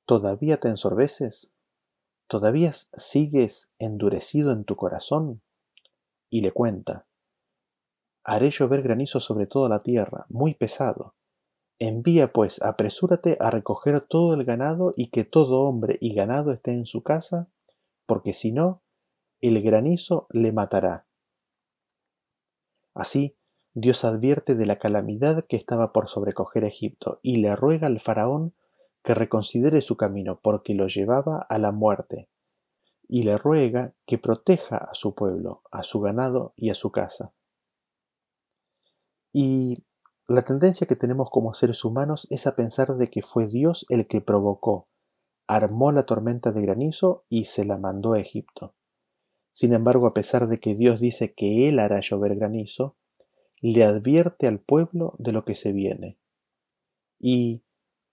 [0.05, 1.51] ¿todavía te ensorbeces?
[2.27, 5.43] ¿Todavía sigues endurecido en tu corazón?
[6.29, 7.07] Y le cuenta,
[8.25, 11.15] haré llover granizo sobre toda la tierra, muy pesado.
[11.79, 16.73] Envía pues, apresúrate a recoger todo el ganado y que todo hombre y ganado esté
[16.73, 17.49] en su casa,
[18.07, 18.83] porque si no,
[19.41, 21.07] el granizo le matará.
[22.93, 23.37] Así,
[23.81, 28.55] Dios advierte de la calamidad que estaba por sobrecoger Egipto y le ruega al faraón
[29.03, 32.29] que reconsidere su camino porque lo llevaba a la muerte,
[33.09, 37.33] y le ruega que proteja a su pueblo, a su ganado y a su casa.
[39.33, 39.83] Y
[40.29, 44.07] la tendencia que tenemos como seres humanos es a pensar de que fue Dios el
[44.07, 44.89] que provocó,
[45.47, 48.75] armó la tormenta de granizo y se la mandó a Egipto.
[49.53, 52.97] Sin embargo, a pesar de que Dios dice que Él hará llover granizo,
[53.61, 56.19] le advierte al pueblo de lo que se viene.
[57.19, 57.63] ¿Y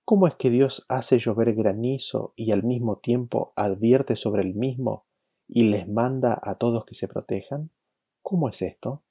[0.03, 5.05] cómo es que Dios hace llover granizo y al mismo tiempo advierte sobre el mismo
[5.47, 7.71] y les manda a todos que se protejan?
[8.21, 9.03] ¿Cómo es esto?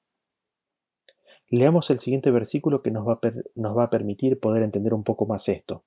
[1.48, 5.04] Leamos el siguiente versículo que nos va a, nos va a permitir poder entender un
[5.04, 5.84] poco más esto.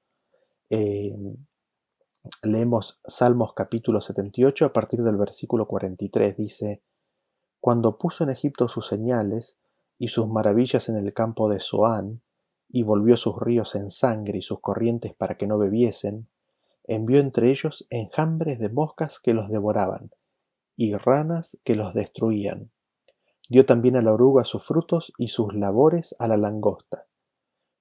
[0.69, 1.15] Eh,
[2.43, 6.38] leemos Salmos capítulo 78 a partir del versículo 43.
[6.38, 6.81] Dice,
[7.59, 9.59] Cuando puso en Egipto sus señales,
[9.99, 12.21] y sus maravillas en el campo de Zoán,
[12.69, 16.27] y volvió sus ríos en sangre y sus corrientes para que no bebiesen,
[16.85, 20.12] envió entre ellos enjambres de moscas que los devoraban,
[20.75, 22.71] y ranas que los destruían.
[23.49, 27.05] Dio también a la oruga sus frutos y sus labores a la langosta.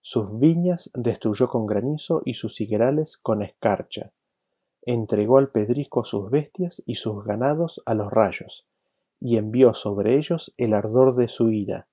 [0.00, 4.12] Sus viñas destruyó con granizo y sus higuerales con escarcha.
[4.82, 8.66] Entregó al pedrisco sus bestias y sus ganados a los rayos,
[9.20, 11.86] y envió sobre ellos el ardor de su ira,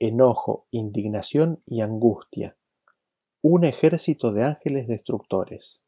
[0.00, 2.56] enojo, indignación y angustia,
[3.42, 5.82] un ejército de ángeles destructores.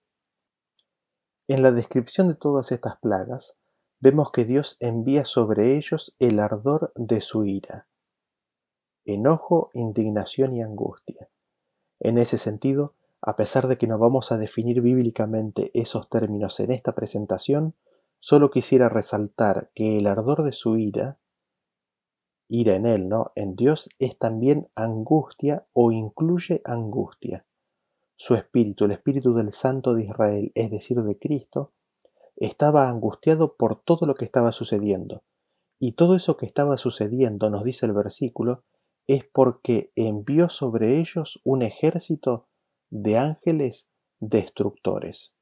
[1.49, 3.57] En la descripción de todas estas plagas,
[4.01, 7.89] vemos que Dios envía sobre ellos el ardor de su ira,
[9.07, 11.31] enojo, indignación y angustia.
[11.99, 16.71] En ese sentido, a pesar de que no vamos a definir bíblicamente esos términos en
[16.71, 17.77] esta presentación,
[18.21, 21.19] solo quisiera resaltar que el ardor de su ira
[22.53, 23.33] ira en Él, ¿no?
[23.35, 27.47] En Dios es también angustia o incluye angustia.
[28.17, 31.73] Su espíritu, el espíritu del Santo de Israel, es decir, de Cristo,
[32.37, 35.23] estaba angustiado por todo lo que estaba sucediendo.
[35.79, 38.65] Y todo eso que estaba sucediendo, nos dice el versículo,
[39.07, 42.49] es porque envió sobre ellos un ejército
[42.91, 43.89] de ángeles
[44.21, 45.33] destructores.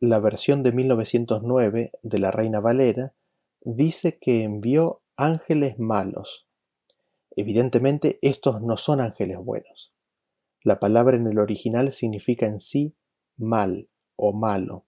[0.00, 3.14] La versión de 1909 de la Reina Valera
[3.60, 6.48] dice que envió ángeles malos.
[7.36, 9.92] Evidentemente estos no son ángeles buenos.
[10.64, 12.96] La palabra en el original significa en sí
[13.36, 14.86] mal o malo.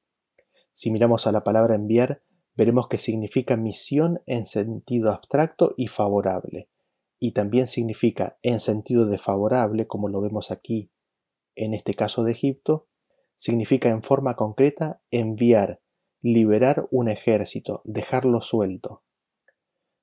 [0.73, 2.23] Si miramos a la palabra enviar,
[2.55, 6.71] veremos que significa misión en sentido abstracto y favorable,
[7.19, 10.91] y también significa en sentido de favorable, como lo vemos aquí
[11.57, 12.89] en este caso de Egipto,
[13.37, 15.83] significa en forma concreta enviar,
[16.23, 19.03] liberar un ejército, dejarlo suelto.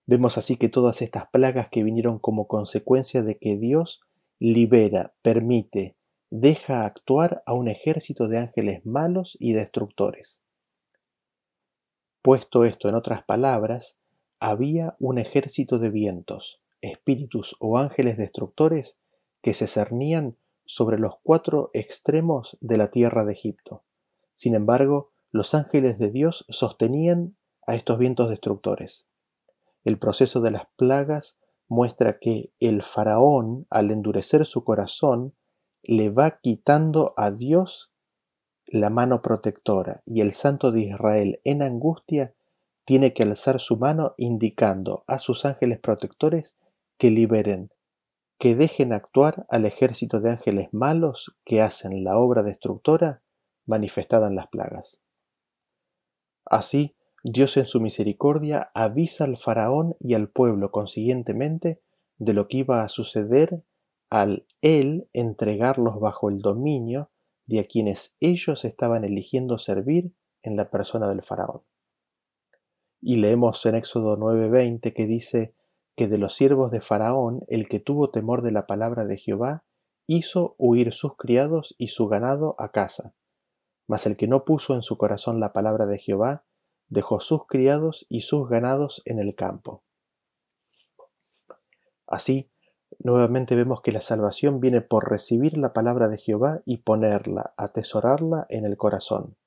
[0.09, 4.01] Vemos así que todas estas plagas que vinieron como consecuencia de que Dios
[4.39, 5.97] libera, permite,
[6.31, 10.39] deja actuar a un ejército de ángeles malos y destructores.
[12.23, 13.99] Puesto esto en otras palabras,
[14.39, 18.97] había un ejército de vientos, espíritus o ángeles destructores
[19.43, 23.83] que se cernían sobre los cuatro extremos de la tierra de Egipto.
[24.33, 27.35] Sin embargo, los ángeles de Dios sostenían
[27.67, 29.05] a estos vientos destructores.
[29.83, 31.37] El proceso de las plagas
[31.67, 35.35] muestra que el faraón, al endurecer su corazón,
[35.83, 37.91] le va quitando a Dios
[38.65, 42.35] la mano protectora y el santo de Israel en angustia
[42.85, 46.55] tiene que alzar su mano indicando a sus ángeles protectores
[46.97, 47.71] que liberen,
[48.37, 53.21] que dejen actuar al ejército de ángeles malos que hacen la obra destructora
[53.65, 55.01] manifestada en las plagas.
[56.45, 56.89] Así,
[57.23, 61.81] Dios en su misericordia avisa al faraón y al pueblo consiguientemente
[62.17, 63.63] de lo que iba a suceder
[64.09, 67.11] al él entregarlos bajo el dominio
[67.45, 71.61] de a quienes ellos estaban eligiendo servir en la persona del faraón.
[73.01, 75.55] Y leemos en Éxodo 9:20 que dice
[75.95, 79.63] que de los siervos de Faraón el que tuvo temor de la palabra de Jehová
[80.07, 83.13] hizo huir sus criados y su ganado a casa.
[83.87, 86.45] Mas el que no puso en su corazón la palabra de Jehová,
[86.89, 89.83] dejó sus criados y sus ganados en el campo.
[92.07, 92.51] Así,
[92.97, 98.47] nuevamente vemos que la salvación viene por recibir la palabra de Jehová y ponerla, atesorarla
[98.49, 99.37] en el corazón.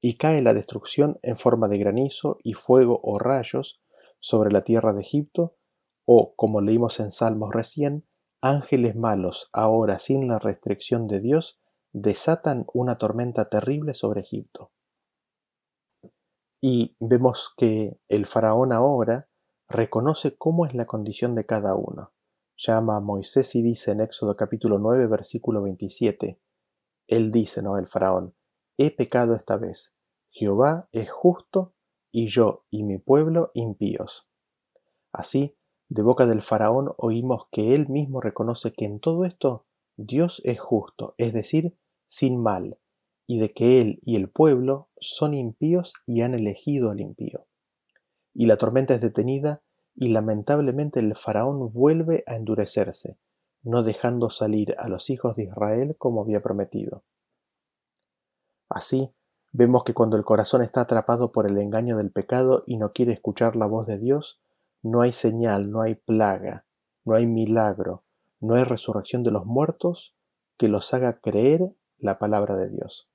[0.00, 3.80] Y cae la destrucción en forma de granizo y fuego o rayos
[4.20, 5.56] sobre la tierra de Egipto,
[6.04, 8.06] o, como leímos en Salmos recién,
[8.40, 11.58] ángeles malos, ahora sin la restricción de Dios,
[11.92, 14.70] desatan una tormenta terrible sobre Egipto.
[16.60, 19.28] Y vemos que el faraón ahora
[19.68, 22.12] reconoce cómo es la condición de cada uno.
[22.56, 26.40] Llama a Moisés y dice en Éxodo capítulo 9, versículo 27,
[27.08, 27.76] él dice, ¿no?
[27.76, 28.34] El faraón,
[28.78, 29.94] he pecado esta vez.
[30.30, 31.74] Jehová es justo
[32.10, 34.26] y yo y mi pueblo impíos.
[35.12, 35.56] Así,
[35.88, 39.66] de boca del faraón oímos que él mismo reconoce que en todo esto
[39.96, 42.78] Dios es justo, es decir, sin mal,
[43.26, 47.46] y de que él y el pueblo son impíos y han elegido al impío.
[48.34, 49.62] Y la tormenta es detenida
[49.94, 53.18] y lamentablemente el faraón vuelve a endurecerse,
[53.62, 57.02] no dejando salir a los hijos de Israel como había prometido.
[58.68, 59.10] Así,
[59.52, 63.12] vemos que cuando el corazón está atrapado por el engaño del pecado y no quiere
[63.12, 64.40] escuchar la voz de Dios,
[64.82, 66.66] no hay señal, no hay plaga,
[67.04, 68.04] no hay milagro,
[68.40, 70.14] no hay resurrección de los muertos
[70.58, 73.08] que los haga creer la palabra de Dios.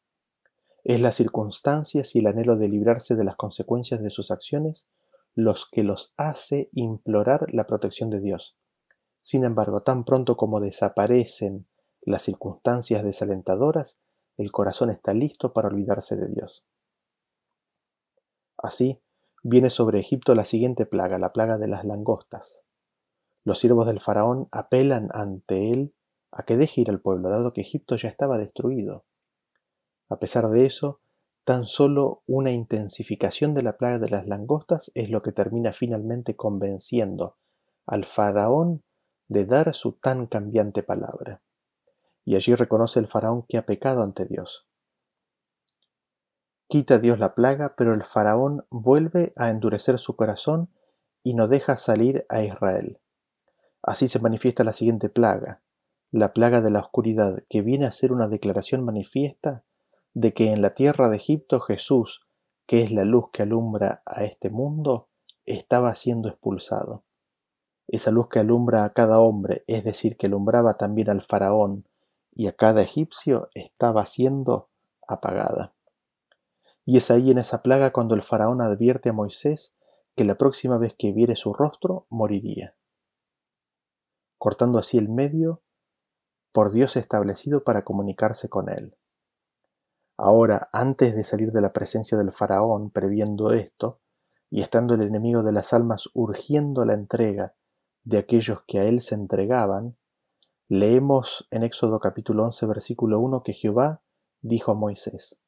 [0.84, 4.88] Es las circunstancias y el anhelo de librarse de las consecuencias de sus acciones
[5.34, 8.58] los que los hace implorar la protección de Dios.
[9.22, 11.67] Sin embargo, tan pronto como desaparecen
[12.02, 13.98] las circunstancias desalentadoras,
[14.38, 16.65] el corazón está listo para olvidarse de Dios.
[18.58, 19.00] Así,
[19.44, 22.63] viene sobre Egipto la siguiente plaga, la plaga de las langostas.
[23.44, 25.94] Los siervos del faraón apelan ante él
[26.32, 29.06] a que deje ir al pueblo, dado que Egipto ya estaba destruido.
[30.12, 31.00] A pesar de eso,
[31.45, 36.36] tan solo una intensificación de la plaga de las langostas es lo que termina finalmente
[36.36, 37.38] convenciendo
[37.86, 38.84] al faraón
[39.30, 41.41] de dar su tan cambiante palabra.
[42.26, 44.67] Y allí reconoce el faraón que ha pecado ante Dios.
[46.67, 50.69] Quita Dios la plaga, pero el faraón vuelve a endurecer su corazón
[51.24, 53.00] y no deja salir a Israel.
[53.82, 55.62] Así se manifiesta la siguiente plaga,
[56.12, 59.63] la plaga de la oscuridad, que viene a ser una declaración manifiesta
[60.13, 62.26] de que en la tierra de Egipto Jesús,
[62.65, 65.08] que es la luz que alumbra a este mundo,
[65.45, 67.04] estaba siendo expulsado.
[67.88, 71.88] Esa luz que alumbra a cada hombre, es decir, que alumbraba también al faraón
[72.34, 74.69] y a cada egipcio, estaba siendo
[75.08, 75.74] apagada.
[76.86, 79.74] Y es ahí en esa plaga cuando el faraón advierte a Moisés
[80.15, 82.76] que la próxima vez que viere su rostro moriría,
[84.38, 85.62] cortando así el medio
[86.52, 88.95] por Dios establecido para comunicarse con él.
[90.24, 94.02] Ahora, antes de salir de la presencia del faraón, previendo esto,
[94.52, 97.56] y estando el enemigo de las almas urgiendo la entrega
[98.04, 99.98] de aquellos que a él se entregaban,
[100.68, 104.04] leemos en Éxodo capítulo 11 versículo 1 que Jehová
[104.42, 105.40] dijo a Moisés,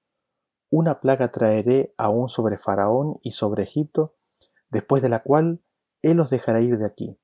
[0.72, 4.16] una plaga traeré aún sobre Faraón y sobre Egipto,
[4.72, 5.62] después de la cual
[6.02, 7.20] él os dejará ir de aquí,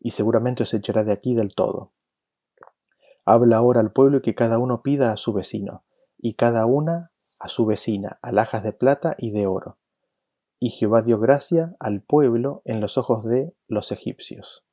[0.00, 1.92] y seguramente os echará de aquí del todo.
[3.26, 5.84] Habla ahora al pueblo y que cada uno pida a su vecino,
[6.24, 9.76] y cada una a su vecina, alhajas de plata y de oro.
[10.58, 14.64] Y Jehová dio gracia al pueblo en los ojos de los egipcios.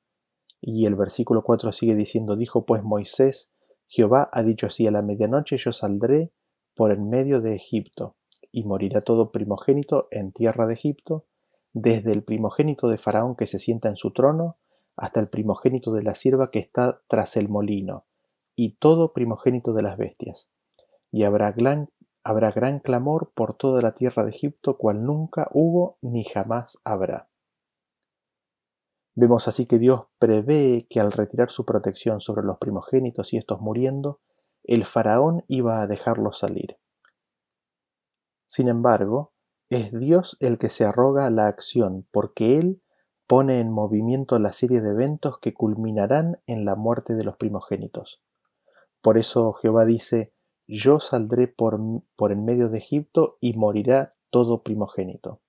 [0.61, 3.51] Y el versículo 4 sigue diciendo, dijo pues Moisés,
[3.87, 6.31] Jehová ha dicho así, a la medianoche yo saldré
[6.73, 8.15] por en medio de Egipto,
[8.53, 11.25] y morirá todo primogénito en tierra de Egipto,
[11.73, 14.55] desde el primogénito de Faraón que se sienta en su trono,
[14.95, 18.05] hasta el primogénito de la sierva que está tras el molino,
[18.55, 20.49] y todo primogénito de las bestias.
[21.11, 21.89] Y habrá gran,
[22.23, 27.29] habrá gran clamor por toda la tierra de Egipto, cual nunca hubo ni jamás habrá.
[29.13, 33.59] Vemos así que Dios prevé que al retirar su protección sobre los primogénitos y estos
[33.59, 34.21] muriendo,
[34.63, 36.77] el faraón iba a dejarlos salir.
[38.47, 39.33] Sin embargo,
[39.69, 42.81] es Dios el que se arroga la acción, porque Él
[43.27, 48.21] pone en movimiento la serie de eventos que culminarán en la muerte de los primogénitos.
[49.01, 50.33] Por eso Jehová dice,
[50.67, 51.79] Yo saldré por,
[52.31, 55.41] en medio de Egipto y morirá todo primogénito.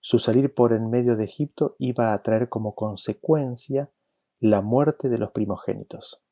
[0.00, 3.90] Su salir por en medio de Egipto iba a traer como consecuencia
[4.40, 6.22] la muerte de los primogénitos.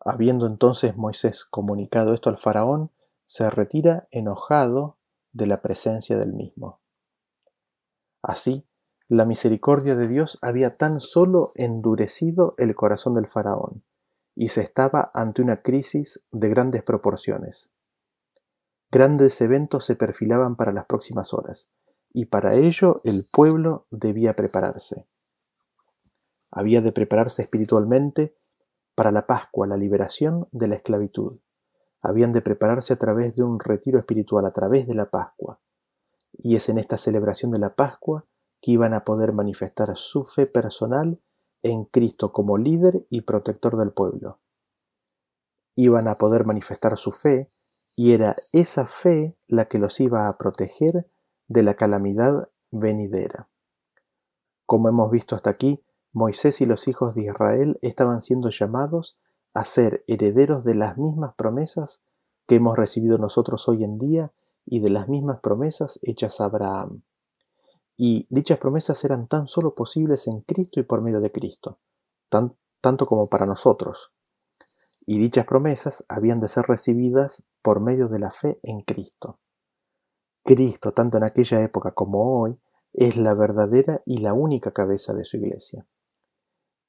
[0.00, 2.90] Habiendo entonces Moisés comunicado esto al faraón,
[3.26, 4.98] se retira enojado
[5.32, 6.80] de la presencia del mismo.
[8.20, 8.66] Así,
[9.08, 13.84] la misericordia de Dios había tan solo endurecido el corazón del faraón,
[14.34, 17.70] y se estaba ante una crisis de grandes proporciones.
[18.90, 21.68] Grandes eventos se perfilaban para las próximas horas,
[22.12, 25.06] y para ello el pueblo debía prepararse.
[26.50, 28.36] Había de prepararse espiritualmente
[28.94, 31.38] para la Pascua, la liberación de la esclavitud.
[32.02, 35.60] Habían de prepararse a través de un retiro espiritual, a través de la Pascua.
[36.32, 38.26] Y es en esta celebración de la Pascua
[38.60, 41.18] que iban a poder manifestar su fe personal
[41.62, 44.38] en Cristo como líder y protector del pueblo.
[45.76, 47.48] Iban a poder manifestar su fe
[47.96, 51.10] y era esa fe la que los iba a proteger
[51.48, 53.48] de la calamidad venidera.
[54.66, 59.18] Como hemos visto hasta aquí, Moisés y los hijos de Israel estaban siendo llamados
[59.54, 62.02] a ser herederos de las mismas promesas
[62.46, 64.32] que hemos recibido nosotros hoy en día
[64.64, 67.02] y de las mismas promesas hechas a Abraham.
[68.04, 71.78] Y dichas promesas eran tan solo posibles en Cristo y por medio de Cristo,
[72.28, 74.12] tanto como para nosotros.
[75.06, 79.38] Y dichas promesas habían de ser recibidas por medio de la fe en Cristo.
[80.42, 82.58] Cristo, tanto en aquella época como hoy,
[82.92, 85.86] es la verdadera y la única cabeza de su iglesia.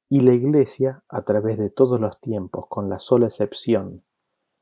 [0.09, 4.03] Y la iglesia, a través de todos los tiempos, con la sola excepción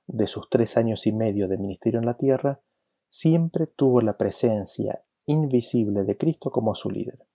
[0.05, 2.59] de sus tres años y medio de ministerio en la tierra,
[3.07, 7.25] siempre tuvo la presencia invisible de Cristo como su líder.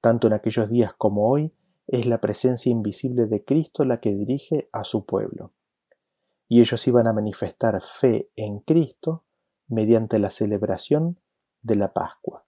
[0.00, 1.52] Tanto en aquellos días como hoy,
[1.86, 5.52] es la presencia invisible de Cristo la que dirige a su pueblo.
[6.48, 9.24] Y ellos iban a manifestar fe en Cristo
[9.66, 11.18] mediante la celebración
[11.62, 12.46] de la Pascua.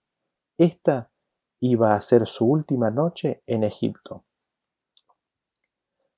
[0.57, 1.11] Esta
[1.59, 4.25] iba a ser su última noche en Egipto.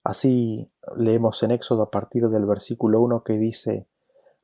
[0.04, 3.88] Así leemos en Éxodo a partir del versículo 1 que dice,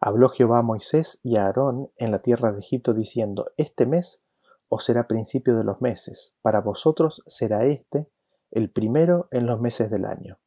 [0.02, 4.22] Habló Jehová a Moisés y a Aarón en la tierra de Egipto diciendo, Este mes
[4.70, 8.10] os será principio de los meses, para vosotros será este
[8.52, 10.40] el primero en los meses del año.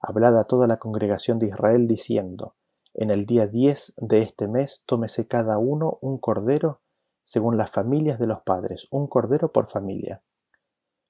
[0.00, 2.54] Hablad a toda la congregación de Israel diciendo,
[2.94, 6.80] En el día diez de este mes tómese cada uno un cordero
[7.24, 10.22] según las familias de los padres, un cordero por familia.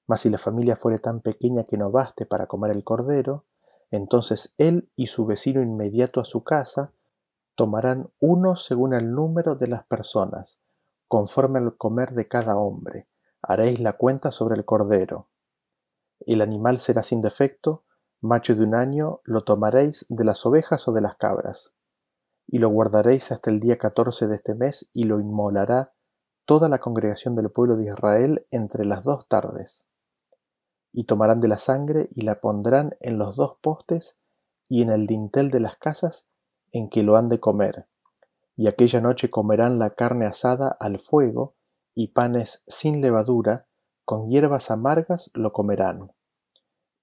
[0.07, 3.45] Mas si la familia fuere tan pequeña que no baste para comer el cordero,
[3.89, 6.91] entonces él y su vecino inmediato a su casa
[7.55, 10.59] tomarán uno según el número de las personas,
[11.07, 13.07] conforme al comer de cada hombre.
[13.41, 15.29] Haréis la cuenta sobre el cordero.
[16.19, 17.83] El animal será sin defecto,
[18.21, 21.73] macho de un año, lo tomaréis de las ovejas o de las cabras,
[22.47, 25.93] y lo guardaréis hasta el día catorce de este mes, y lo inmolará
[26.45, 29.85] toda la congregación del pueblo de Israel entre las dos tardes.
[30.91, 34.17] Y tomarán de la sangre y la pondrán en los dos postes
[34.69, 36.25] y en el dintel de las casas
[36.75, 37.87] en que lo han de comer,
[38.57, 41.55] y aquella noche comerán la carne asada al fuego,
[41.93, 43.67] y panes sin levadura,
[44.03, 46.11] con hierbas amargas lo comerán.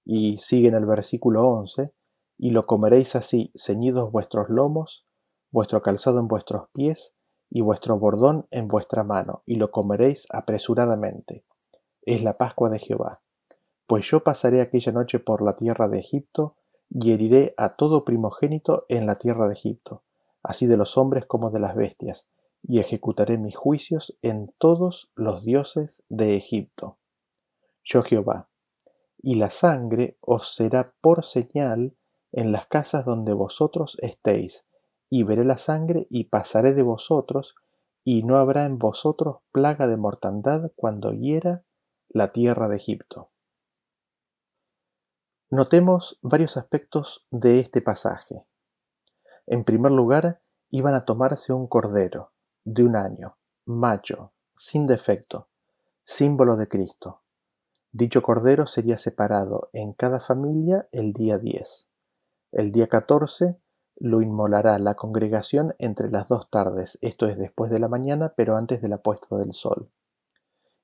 [0.05, 1.91] Y sigue en el versículo 11,
[2.37, 5.07] y lo comeréis así, ceñidos vuestros lomos,
[5.49, 7.15] vuestro calzado en vuestros pies,
[7.49, 11.45] y vuestro bordón en vuestra mano, y lo comeréis apresuradamente.
[12.03, 13.23] Es la Pascua de Jehová.
[13.87, 16.57] Pues yo pasaré aquella noche por la tierra de Egipto,
[16.93, 20.03] y heriré a todo primogénito en la tierra de Egipto,
[20.43, 22.27] así de los hombres como de las bestias,
[22.61, 26.99] y ejecutaré mis juicios en todos los dioses de Egipto.
[27.83, 28.47] Yo Jehová.
[29.17, 31.95] Y la sangre os será por señal
[32.31, 34.67] en las casas donde vosotros estéis,
[35.09, 37.55] y veré la sangre y pasaré de vosotros,
[38.03, 41.63] y no habrá en vosotros plaga de mortandad cuando hiera
[42.09, 43.32] la tierra de Egipto.
[45.55, 48.37] Notemos varios aspectos de este pasaje.
[49.45, 52.31] En primer lugar, iban a tomarse un cordero
[52.63, 55.49] de un año, macho, sin defecto,
[56.03, 57.21] símbolo de Cristo.
[57.91, 61.87] Dicho cordero sería separado en cada familia el día 10.
[62.51, 63.61] El día 14
[63.97, 68.55] lo inmolará la congregación entre las dos tardes, esto es después de la mañana, pero
[68.55, 69.91] antes de la puesta del sol.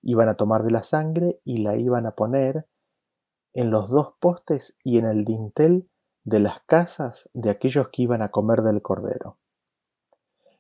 [0.03, 2.67] Iban a tomar de la sangre y la iban a poner
[3.53, 5.89] en los dos postes y en el dintel
[6.23, 9.37] de las casas de aquellos que iban a comer del cordero.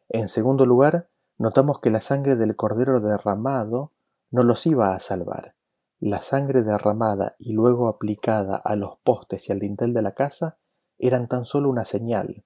[0.09, 3.91] En segundo lugar, notamos que la sangre del cordero derramado
[4.31, 5.55] no los iba a salvar.
[5.99, 10.57] La sangre derramada y luego aplicada a los postes y al dintel de la casa
[10.97, 12.43] eran tan solo una señal.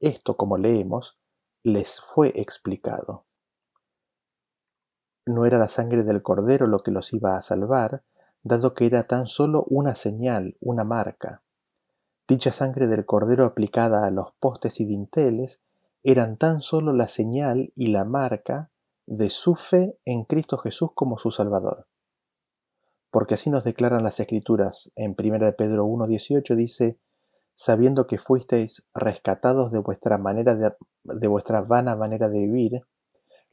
[0.00, 1.18] Esto, como leemos,
[1.62, 3.24] les fue explicado.
[5.26, 8.04] No era la sangre del cordero lo que los iba a salvar,
[8.44, 11.42] dado que era tan solo una señal, una marca.
[12.28, 15.60] Dicha sangre del cordero aplicada a los postes y dinteles
[16.02, 18.70] eran tan solo la señal y la marca
[19.06, 21.86] de su fe en Cristo Jesús como su Salvador.
[23.10, 24.92] Porque así nos declaran las Escrituras.
[24.96, 26.98] En 1 de Pedro 1.18 dice,
[27.54, 32.82] sabiendo que fuisteis rescatados de vuestra de vuestra vana manera de vivir,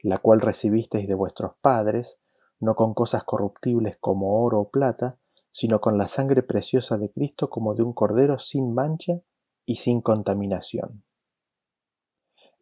[0.00, 2.18] la cual recibisteis de vuestros padres,
[2.62, 5.18] no con cosas corruptibles como oro o plata,
[5.50, 9.20] sino con la sangre preciosa de Cristo como de un cordero sin mancha
[9.66, 11.02] y sin contaminación.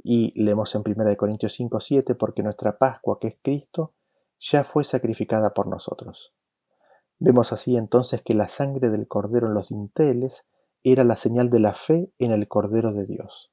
[0.03, 3.93] Y leemos en 1 Corintios 5, 7, porque nuestra Pascua, que es Cristo,
[4.41, 6.33] ya fue sacrificada por nosotros.
[7.19, 10.47] Vemos así entonces que la sangre del cordero en los dinteles
[10.83, 13.53] era la señal de la fe en el Cordero de Dios.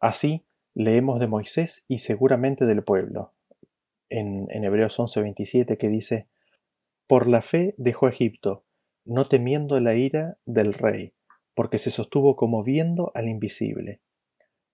[0.00, 3.34] Así leemos de Moisés y seguramente del pueblo,
[4.12, 6.28] en, en Hebreos 11:27 que dice,
[7.06, 8.64] Por la fe dejó Egipto,
[9.04, 11.14] no temiendo la ira del rey,
[11.54, 14.00] porque se sostuvo como viendo al invisible.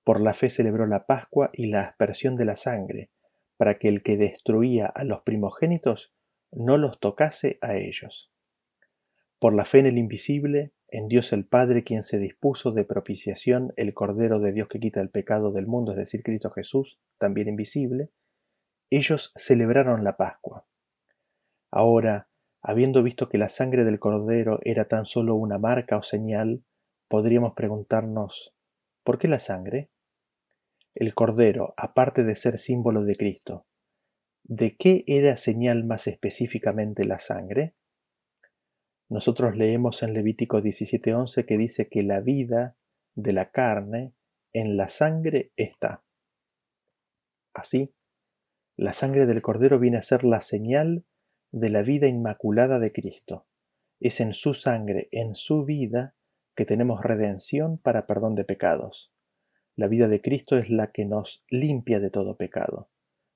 [0.04, 3.10] Por la fe celebró la Pascua y la aspersión de la sangre,
[3.56, 6.14] para que el que destruía a los primogénitos
[6.50, 8.30] no los tocase a ellos.
[9.38, 13.72] Por la fe en el invisible, en Dios el Padre, quien se dispuso de propiciación,
[13.76, 17.48] el Cordero de Dios que quita el pecado del mundo, es decir, Cristo Jesús, también
[17.48, 18.10] invisible,
[18.90, 20.66] ellos celebraron la Pascua.
[21.70, 22.28] Ahora,
[22.62, 26.64] habiendo visto que la sangre del Cordero era tan solo una marca o señal,
[27.08, 28.54] podríamos preguntarnos,
[29.04, 29.90] ¿por qué la sangre?
[30.94, 33.66] El Cordero, aparte de ser símbolo de Cristo,
[34.44, 37.74] ¿de qué era señal más específicamente la sangre?
[39.10, 42.76] Nosotros leemos en Levítico 17:11 que dice que la vida
[43.14, 44.14] de la carne
[44.52, 46.04] en la sangre está.
[47.54, 47.94] Así,
[48.78, 51.04] la sangre del Cordero viene a ser la señal
[51.50, 53.44] de la vida inmaculada de Cristo.
[53.98, 56.14] Es en su sangre, en su vida,
[56.54, 59.12] que tenemos redención para perdón de pecados.
[59.74, 62.88] La vida de Cristo es la que nos limpia de todo pecado.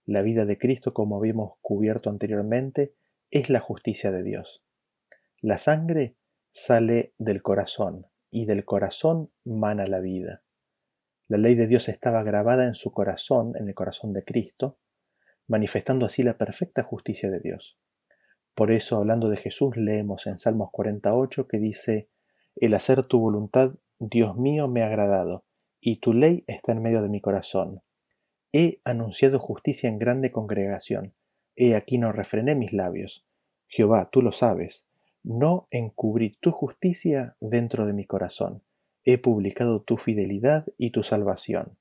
[0.07, 2.95] La vida de Cristo, como habíamos cubierto anteriormente,
[3.32, 4.62] es la justicia de Dios.
[5.40, 6.14] La sangre
[6.53, 10.45] sale del corazón y del corazón mana la vida.
[11.26, 14.78] La ley de Dios estaba grabada en su corazón, en el corazón de Cristo,
[15.49, 17.78] manifestando así la perfecta justicia de Dios.
[18.55, 22.09] Por eso, hablando de Jesús, leemos en Salmos 48 que dice,
[22.57, 25.45] El hacer tu voluntad, Dios mío, me ha agradado
[25.80, 27.82] y tu ley está en medio de mi corazón.
[28.53, 31.14] He anunciado justicia en grande congregación.
[31.57, 33.26] He aquí no refrené mis labios.
[33.66, 34.86] Jehová, tú lo sabes.
[35.24, 38.62] No encubrí tu justicia dentro de mi corazón.
[39.05, 41.78] He publicado tu fidelidad y tu salvación.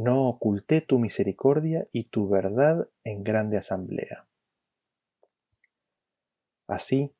[0.00, 4.26] No oculté tu misericordia y tu verdad en grande asamblea.
[6.66, 7.12] Así,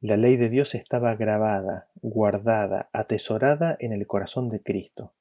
[0.00, 5.14] la ley de Dios estaba grabada, guardada, atesorada en el corazón de Cristo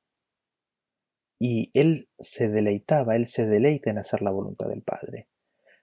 [1.40, 5.28] y él se deleitaba, él se deleita en hacer la voluntad del Padre.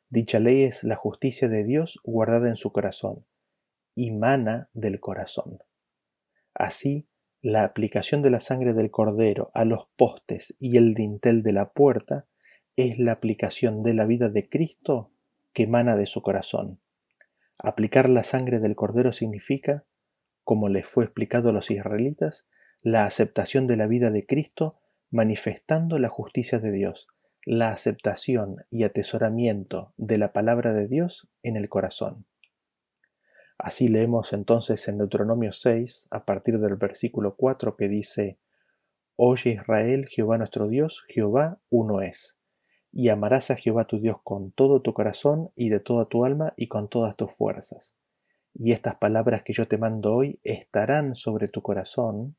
[0.08, 3.26] Dicha ley es la justicia de Dios guardada en su corazón,
[3.94, 5.58] y mana del corazón.
[6.54, 7.08] Así,
[7.44, 11.72] la aplicación de la sangre del cordero a los postes y el dintel de la
[11.72, 12.24] puerta
[12.74, 15.10] es la aplicación de la vida de Cristo
[15.52, 16.80] que emana de su corazón.
[17.58, 19.84] Aplicar la sangre del cordero significa,
[20.42, 22.46] como les fue explicado a los israelitas,
[22.80, 24.78] la aceptación de la vida de Cristo
[25.10, 27.08] manifestando la justicia de Dios,
[27.44, 32.24] la aceptación y atesoramiento de la palabra de Dios en el corazón.
[33.58, 38.38] Así leemos entonces en Deuteronomio 6, a partir del versículo 4, que dice,
[39.16, 42.36] Oye Israel, Jehová nuestro Dios, Jehová uno es.
[42.90, 46.52] Y amarás a Jehová tu Dios con todo tu corazón y de toda tu alma
[46.56, 47.94] y con todas tus fuerzas.
[48.54, 52.36] Y estas palabras que yo te mando hoy estarán sobre tu corazón,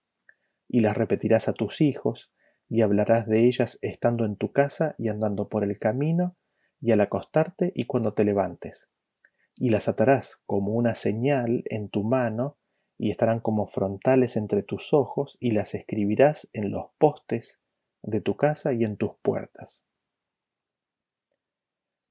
[0.68, 2.32] y las repetirás a tus hijos,
[2.70, 6.36] y hablarás de ellas estando en tu casa y andando por el camino,
[6.82, 8.89] y al acostarte y cuando te levantes.
[9.56, 12.58] Y las atarás como una señal en tu mano,
[12.97, 17.60] y estarán como frontales entre tus ojos, y las escribirás en los postes
[18.01, 19.84] de tu casa y en tus puertas.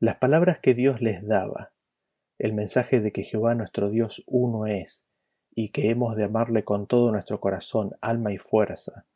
[0.00, 1.72] Las palabras que Dios les daba,
[2.38, 5.06] el mensaje de que Jehová nuestro Dios uno es,
[5.54, 9.06] y que hemos de amarle con todo nuestro corazón, alma y fuerza,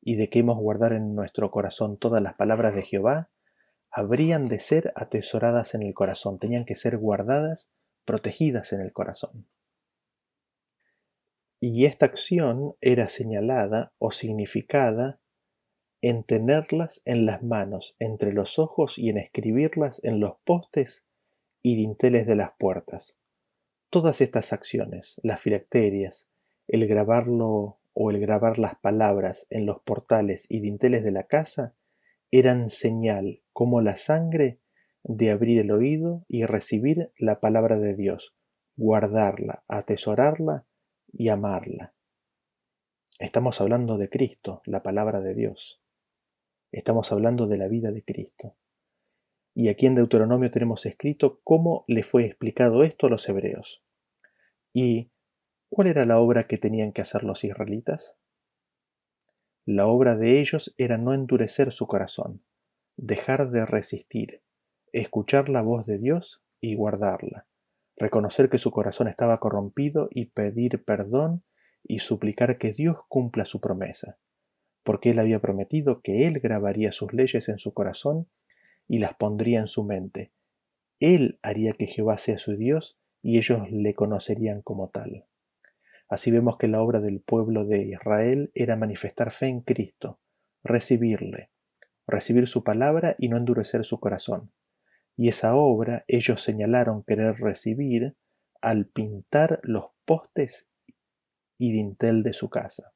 [0.00, 3.28] y de que hemos guardar en nuestro corazón todas las palabras de Jehová,
[3.96, 7.70] habrían de ser atesoradas en el corazón, tenían que ser guardadas,
[8.04, 9.46] protegidas en el corazón.
[11.60, 15.18] Y esta acción era señalada o significada
[16.02, 21.06] en tenerlas en las manos, entre los ojos y en escribirlas en los postes
[21.62, 23.16] y dinteles de las puertas.
[23.88, 26.28] Todas estas acciones, las filacterias,
[26.68, 31.74] el grabarlo o el grabar las palabras en los portales y dinteles de la casa
[32.38, 34.60] eran señal como la sangre
[35.02, 38.36] de abrir el oído y recibir la palabra de Dios,
[38.76, 40.66] guardarla, atesorarla
[41.12, 41.94] y amarla.
[43.18, 45.80] Estamos hablando de Cristo, la palabra de Dios.
[46.72, 48.56] Estamos hablando de la vida de Cristo.
[49.54, 53.82] Y aquí en Deuteronomio tenemos escrito cómo le fue explicado esto a los hebreos.
[54.74, 55.10] ¿Y
[55.70, 58.16] cuál era la obra que tenían que hacer los israelitas?
[59.68, 62.40] La obra de ellos era no endurecer su corazón,
[62.96, 64.40] dejar de resistir,
[64.92, 67.48] escuchar la voz de Dios y guardarla,
[67.96, 71.42] reconocer que su corazón estaba corrompido y pedir perdón
[71.82, 74.18] y suplicar que Dios cumpla su promesa,
[74.84, 78.28] porque Él había prometido que Él grabaría sus leyes en su corazón
[78.86, 80.30] y las pondría en su mente.
[81.00, 85.26] Él haría que Jehová sea su Dios y ellos le conocerían como tal.
[86.08, 90.20] Así vemos que la obra del pueblo de Israel era manifestar fe en Cristo,
[90.62, 91.50] recibirle,
[92.06, 94.52] recibir su palabra y no endurecer su corazón.
[95.16, 98.16] Y esa obra ellos señalaron querer recibir
[98.60, 100.68] al pintar los postes
[101.58, 102.92] y dintel de su casa.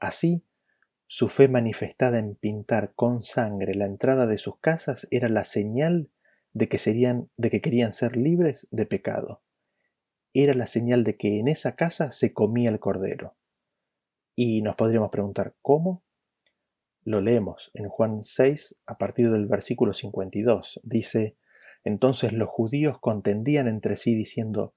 [0.00, 0.44] Así,
[1.06, 6.10] su fe manifestada en pintar con sangre la entrada de sus casas era la señal
[6.52, 9.42] de que, serían, de que querían ser libres de pecado.
[10.38, 13.36] Era la señal de que en esa casa se comía el cordero.
[14.34, 16.02] Y nos podríamos preguntar, ¿cómo?
[17.04, 20.78] Lo leemos en Juan 6 a partir del versículo 52.
[20.82, 21.38] Dice,
[21.84, 24.74] entonces los judíos contendían entre sí diciendo,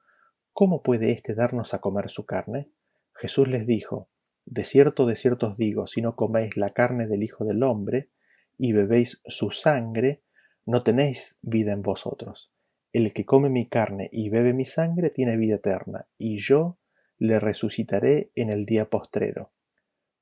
[0.54, 2.70] ¿Cómo puede éste darnos a comer su carne?
[3.14, 4.08] Jesús les dijo,
[4.46, 8.10] De cierto, de cierto os digo, si no coméis la carne del Hijo del Hombre
[8.58, 10.24] y bebéis su sangre,
[10.66, 12.50] no tenéis vida en vosotros.
[12.92, 16.80] El que come mi carne y bebe mi sangre tiene vida eterna, y yo
[17.20, 19.52] le resucitaré en el día postrero.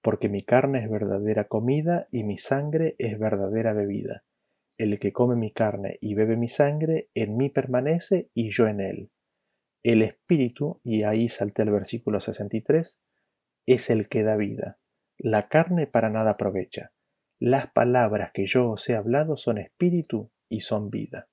[0.01, 4.25] Porque mi carne es verdadera comida y mi sangre es verdadera bebida.
[4.77, 8.81] El que come mi carne y bebe mi sangre, en mí permanece y yo en
[8.81, 9.11] él.
[9.81, 12.99] El espíritu, y ahí salté al versículo 63,
[13.65, 14.77] es el que da vida.
[15.17, 16.91] La carne para nada aprovecha.
[17.39, 21.29] Las palabras que yo os he hablado son espíritu y son vida.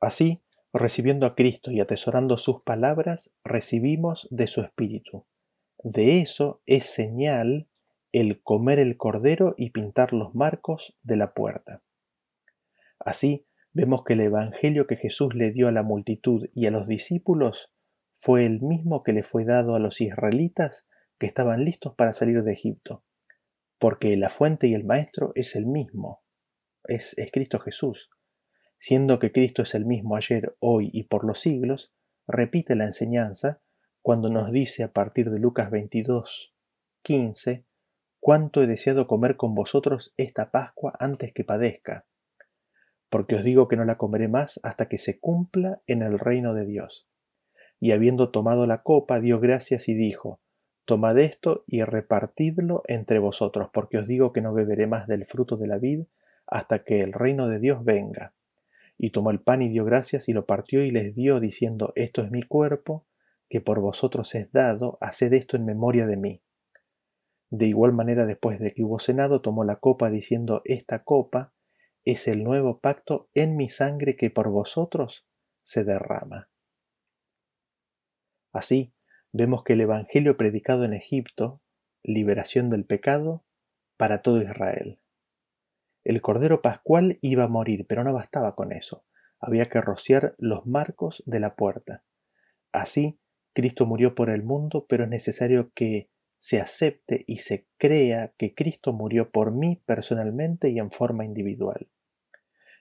[0.00, 0.42] Así,
[0.72, 5.26] recibiendo a Cristo y atesorando sus palabras, recibimos de su espíritu.
[5.82, 7.68] De eso es señal
[8.12, 11.82] el comer el cordero y pintar los marcos de la puerta.
[12.98, 16.88] Así, vemos que el Evangelio que Jesús le dio a la multitud y a los
[16.88, 17.70] discípulos
[18.12, 20.86] fue el mismo que le fue dado a los israelitas
[21.18, 23.04] que estaban listos para salir de Egipto,
[23.78, 26.22] porque la fuente y el maestro es el mismo,
[26.84, 28.10] es, es Cristo Jesús.
[28.78, 31.92] Siendo que Cristo es el mismo ayer, hoy y por los siglos,
[32.26, 33.60] repite la enseñanza
[34.02, 36.54] cuando nos dice a partir de Lucas 22,
[37.02, 37.64] 15,
[38.20, 42.06] cuánto he deseado comer con vosotros esta Pascua antes que padezca
[43.10, 46.54] porque os digo que no la comeré más hasta que se cumpla en el reino
[46.54, 47.08] de Dios.
[47.80, 50.40] Y habiendo tomado la copa, dio gracias y dijo,
[50.84, 55.56] Tomad esto y repartidlo entre vosotros, porque os digo que no beberé más del fruto
[55.56, 56.04] de la vid
[56.46, 58.32] hasta que el reino de Dios venga.
[58.98, 62.22] Y tomó el pan y dio gracias y lo partió y les dio, diciendo, Esto
[62.22, 63.06] es mi cuerpo,
[63.48, 66.42] que por vosotros es dado, haced esto en memoria de mí.
[67.50, 71.54] De igual manera, después de que hubo cenado, tomó la copa, diciendo, Esta copa
[72.04, 75.26] es el nuevo pacto en mi sangre que por vosotros
[75.62, 76.50] se derrama.
[78.52, 78.94] Así,
[79.32, 81.60] vemos que el Evangelio predicado en Egipto,
[82.02, 83.44] liberación del pecado
[83.96, 84.98] para todo Israel.
[86.08, 89.04] El Cordero Pascual iba a morir, pero no bastaba con eso.
[89.38, 92.02] Había que rociar los marcos de la puerta.
[92.72, 93.20] Así,
[93.52, 98.54] Cristo murió por el mundo, pero es necesario que se acepte y se crea que
[98.54, 101.90] Cristo murió por mí personalmente y en forma individual.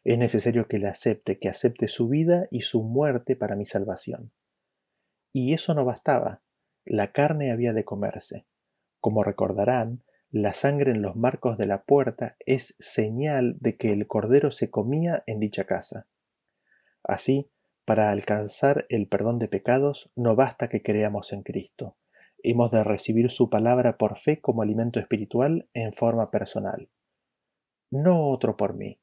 [0.06, 4.32] Es necesario que le acepte, que acepte su vida y su muerte para mi salvación.
[5.34, 6.44] Y eso no bastaba.
[6.86, 8.46] La carne había de comerse.
[9.02, 14.08] Como recordarán, la sangre en los marcos de la puerta es señal de que el
[14.08, 16.08] cordero se comía en dicha casa.
[17.04, 17.46] Así,
[17.86, 21.96] para alcanzar el perdón de pecados no basta que creamos en Cristo.
[22.44, 26.90] Hemos de recibir su palabra por fe como alimento espiritual en forma personal.
[27.90, 29.00] No otro por mí,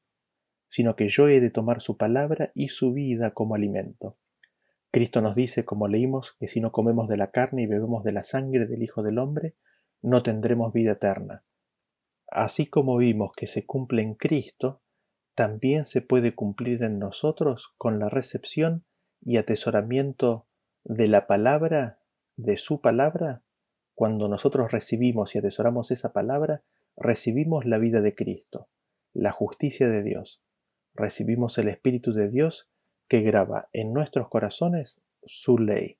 [0.67, 4.17] sino que yo he de tomar su palabra y su vida como alimento.
[4.91, 8.13] Cristo nos dice, como leímos, que si no comemos de la carne y bebemos de
[8.13, 9.55] la sangre del Hijo del Hombre,
[10.05, 11.43] no tendremos vida eterna.
[12.27, 14.81] Así como vimos que se cumple en Cristo,
[15.33, 18.85] también se puede cumplir en nosotros con la recepción
[19.21, 20.47] y atesoramiento
[20.83, 21.99] de la palabra
[22.35, 23.43] de su palabra,
[23.95, 26.63] cuando nosotros recibimos y atesoramos esa palabra,
[26.95, 28.69] recibimos la vida de Cristo,
[29.13, 30.43] la justicia de Dios.
[30.93, 32.69] Recibimos el Espíritu de Dios
[33.07, 35.97] que graba en nuestros corazones su ley.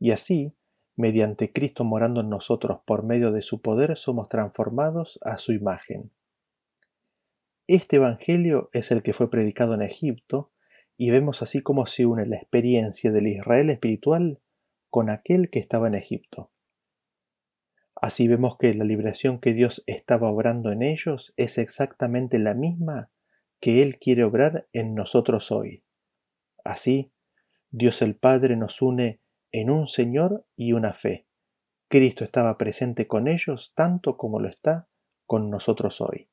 [0.00, 0.55] Y así,
[0.96, 6.10] mediante Cristo morando en nosotros por medio de su poder, somos transformados a su imagen.
[7.66, 10.52] Este Evangelio es el que fue predicado en Egipto
[10.96, 14.40] y vemos así cómo se une la experiencia del Israel espiritual
[14.88, 16.50] con aquel que estaba en Egipto.
[17.94, 23.10] Así vemos que la liberación que Dios estaba obrando en ellos es exactamente la misma
[23.60, 25.82] que Él quiere obrar en nosotros hoy.
[26.62, 27.12] Así,
[27.70, 29.20] Dios el Padre nos une
[29.52, 31.26] en un Señor y una fe.
[31.88, 34.88] Cristo estaba presente con ellos tanto como lo está
[35.26, 36.28] con nosotros hoy.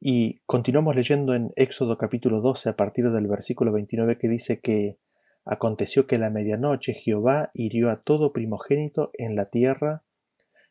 [0.00, 4.98] Y continuamos leyendo en Éxodo capítulo 12 a partir del versículo 29 que dice que
[5.44, 10.04] aconteció que a la medianoche Jehová hirió a todo primogénito en la tierra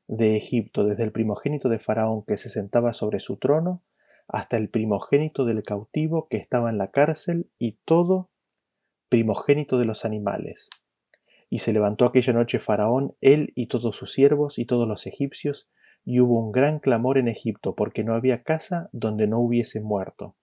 [0.07, 3.84] de Egipto, desde el primogénito de Faraón que se sentaba sobre su trono,
[4.30, 8.30] hasta el primogénito del cautivo que estaba en la cárcel y todo
[9.09, 10.69] primogénito de los animales.
[11.50, 15.70] Y se levantó aquella noche Faraón, él y todos sus siervos y todos los egipcios,
[16.04, 20.36] y hubo un gran clamor en Egipto, porque no había casa donde no hubiese muerto.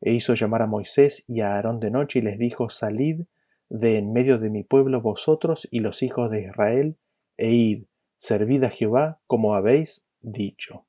[0.00, 3.22] E hizo llamar a Moisés y a Aarón de noche y les dijo, Salid
[3.68, 6.98] de en medio de mi pueblo vosotros y los hijos de Israel,
[7.36, 7.84] e id,
[8.16, 10.86] servid a Jehová como habéis dicho.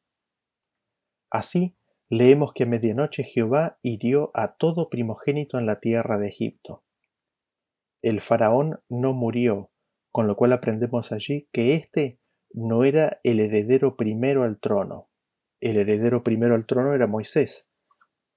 [1.30, 1.76] Así
[2.10, 6.85] leemos que a medianoche Jehová hirió a todo primogénito en la tierra de Egipto.
[8.06, 9.72] El faraón no murió,
[10.12, 12.20] con lo cual aprendemos allí que éste
[12.54, 15.10] no era el heredero primero al trono.
[15.60, 17.68] El heredero primero al trono era Moisés,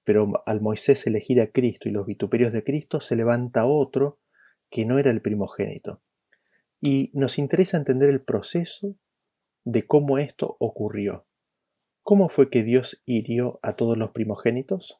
[0.03, 4.17] pero al Moisés elegir a Cristo y los vituperios de Cristo se levanta otro
[4.71, 6.01] que no era el primogénito.
[6.81, 8.95] Y nos interesa entender el proceso
[9.65, 11.27] de cómo esto ocurrió.
[12.01, 14.99] ¿Cómo fue que Dios hirió a todos los primogénitos?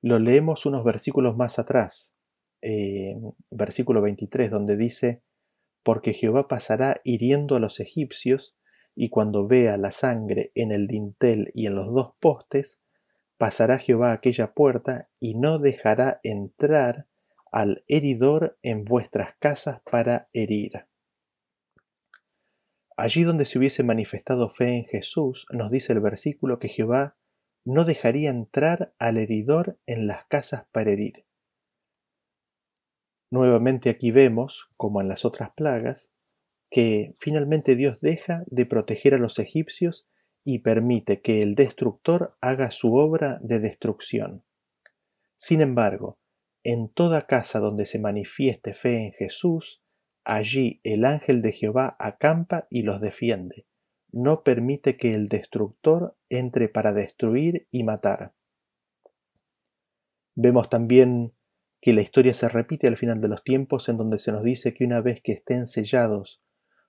[0.00, 2.15] Lo leemos unos versículos más atrás,
[2.68, 3.16] eh,
[3.50, 5.22] versículo 23, donde dice,
[5.84, 8.56] porque Jehová pasará hiriendo a los egipcios,
[8.96, 12.80] y cuando vea la sangre en el dintel y en los dos postes,
[13.38, 17.06] pasará Jehová aquella puerta y no dejará entrar
[17.52, 20.86] al heridor en vuestras casas para herir.
[22.96, 27.16] Allí donde se hubiese manifestado fe en Jesús, nos dice el versículo que Jehová
[27.64, 31.25] no dejaría entrar al heridor en las casas para herir.
[33.36, 36.10] Nuevamente aquí vemos, como en las otras plagas,
[36.70, 40.08] que finalmente Dios deja de proteger a los egipcios
[40.42, 44.42] y permite que el destructor haga su obra de destrucción.
[45.36, 46.18] Sin embargo,
[46.64, 49.82] en toda casa donde se manifieste fe en Jesús,
[50.24, 53.66] allí el ángel de Jehová acampa y los defiende.
[54.12, 58.32] No permite que el destructor entre para destruir y matar.
[60.34, 61.35] Vemos también
[61.86, 64.74] que la historia se repite al final de los tiempos en donde se nos dice
[64.74, 66.42] que una vez que estén sellados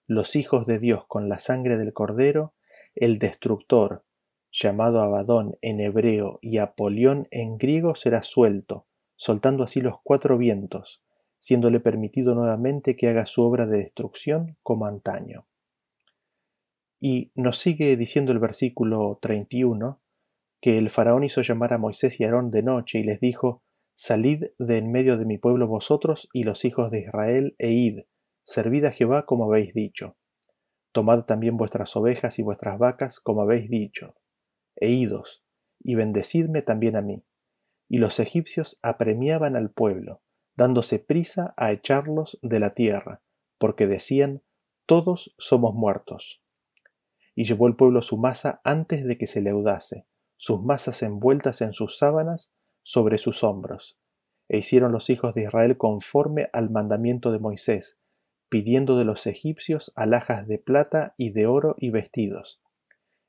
[0.07, 2.55] los hijos de Dios con la sangre del Cordero,
[2.95, 4.05] el destructor,
[4.51, 11.03] llamado Abadón en hebreo y Apolión en griego, será suelto, soltando así los cuatro vientos,
[11.37, 15.45] siéndole permitido nuevamente que haga su obra de destrucción como antaño.
[16.99, 20.01] Y nos sigue diciendo el versículo 31
[20.59, 23.61] que el faraón hizo llamar a Moisés y Aarón de noche y les dijo,
[23.99, 28.01] Salid de en medio de mi pueblo vosotros y los hijos de Israel, e id,
[28.43, 30.15] servid a Jehová como habéis dicho.
[30.91, 34.13] Tomad también vuestras ovejas y vuestras vacas como habéis dicho,
[34.75, 35.43] e idos,
[35.79, 37.25] y bendecidme también a mí.
[37.89, 40.21] Y los egipcios apremiaban al pueblo,
[40.55, 43.23] dándose prisa a echarlos de la tierra,
[43.57, 44.43] porque decían,
[44.85, 46.43] todos somos muertos.
[47.33, 51.73] Y llevó el pueblo su masa antes de que se leudase, sus masas envueltas en
[51.73, 52.51] sus sábanas,
[52.87, 53.99] sobre sus hombros.
[54.47, 57.97] E hicieron los hijos de Israel conforme al mandamiento de Moisés,
[58.47, 62.61] pidiendo de los egipcios alhajas de plata y de oro y vestidos.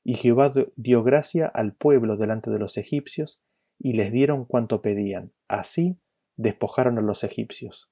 [0.01, 3.41] Y Jehová dio gracia al pueblo delante de los egipcios,
[3.77, 5.33] y les dieron cuanto pedían.
[5.49, 5.99] Así
[6.37, 7.89] despojaron a los egipcios.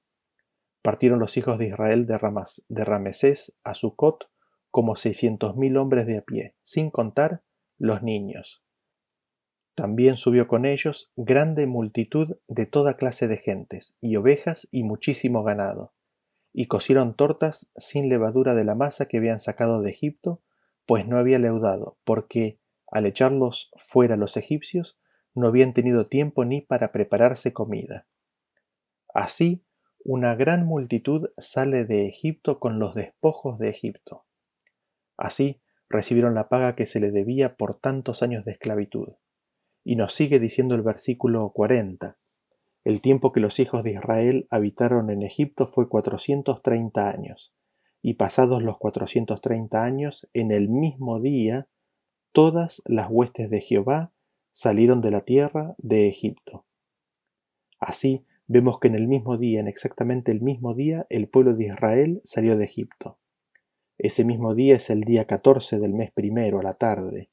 [0.80, 4.30] Partieron los hijos de Israel de, Ramas, de Ramesés a Sucot
[4.70, 7.42] como seiscientos mil hombres de a pie, sin contar
[7.76, 8.62] los niños.
[9.78, 15.44] También subió con ellos grande multitud de toda clase de gentes, y ovejas y muchísimo
[15.44, 15.94] ganado,
[16.52, 20.42] y cocieron tortas sin levadura de la masa que habían sacado de Egipto,
[20.84, 22.58] pues no había leudado, porque
[22.90, 24.98] al echarlos fuera los egipcios,
[25.32, 28.08] no habían tenido tiempo ni para prepararse comida.
[29.14, 29.64] Así
[30.02, 34.26] una gran multitud sale de Egipto con los despojos de Egipto.
[35.16, 39.10] Así recibieron la paga que se le debía por tantos años de esclavitud.
[39.88, 42.18] Y nos sigue diciendo el versículo 40.
[42.84, 47.54] El tiempo que los hijos de Israel habitaron en Egipto fue 430 años,
[48.02, 51.68] y pasados los 430 años, en el mismo día,
[52.32, 54.12] todas las huestes de Jehová
[54.52, 56.66] salieron de la tierra de Egipto.
[57.80, 61.68] Así vemos que en el mismo día, en exactamente el mismo día, el pueblo de
[61.68, 63.16] Israel salió de Egipto.
[63.96, 67.30] Ese mismo día es el día 14 del mes primero, a la tarde.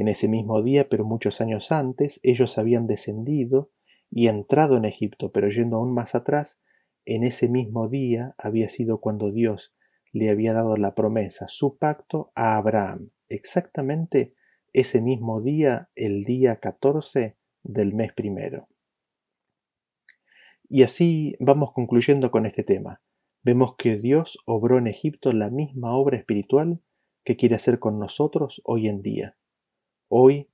[0.00, 3.70] En ese mismo día, pero muchos años antes, ellos habían descendido
[4.10, 6.58] y entrado en Egipto, pero yendo aún más atrás,
[7.04, 9.74] en ese mismo día había sido cuando Dios
[10.10, 14.32] le había dado la promesa, su pacto a Abraham, exactamente
[14.72, 18.68] ese mismo día, el día 14 del mes primero.
[20.66, 23.02] Y así vamos concluyendo con este tema.
[23.42, 26.80] Vemos que Dios obró en Egipto la misma obra espiritual
[27.22, 29.36] que quiere hacer con nosotros hoy en día.
[30.12, 30.50] Hoy,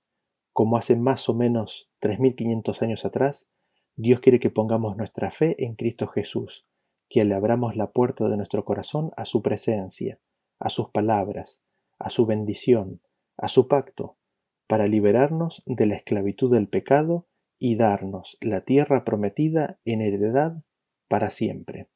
[0.53, 3.49] como hace más o menos 3.500 años atrás,
[3.97, 6.67] Dios quiere que pongamos nuestra fe en Cristo Jesús,
[7.09, 10.21] que le abramos la puerta de nuestro corazón a su presencia,
[10.59, 11.63] a sus palabras,
[11.99, 13.01] a su bendición,
[13.39, 14.19] a su pacto,
[14.67, 17.27] para liberarnos de la esclavitud del pecado
[17.59, 20.63] y darnos la tierra prometida en heredad
[21.09, 21.89] para siempre.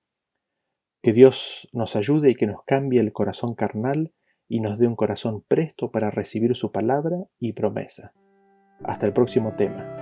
[1.03, 4.15] Que Dios nos ayude y que nos cambie el corazón carnal
[4.51, 8.13] y nos dé un corazón presto para recibir su palabra y promesa.
[8.83, 10.00] Hasta el próximo tema.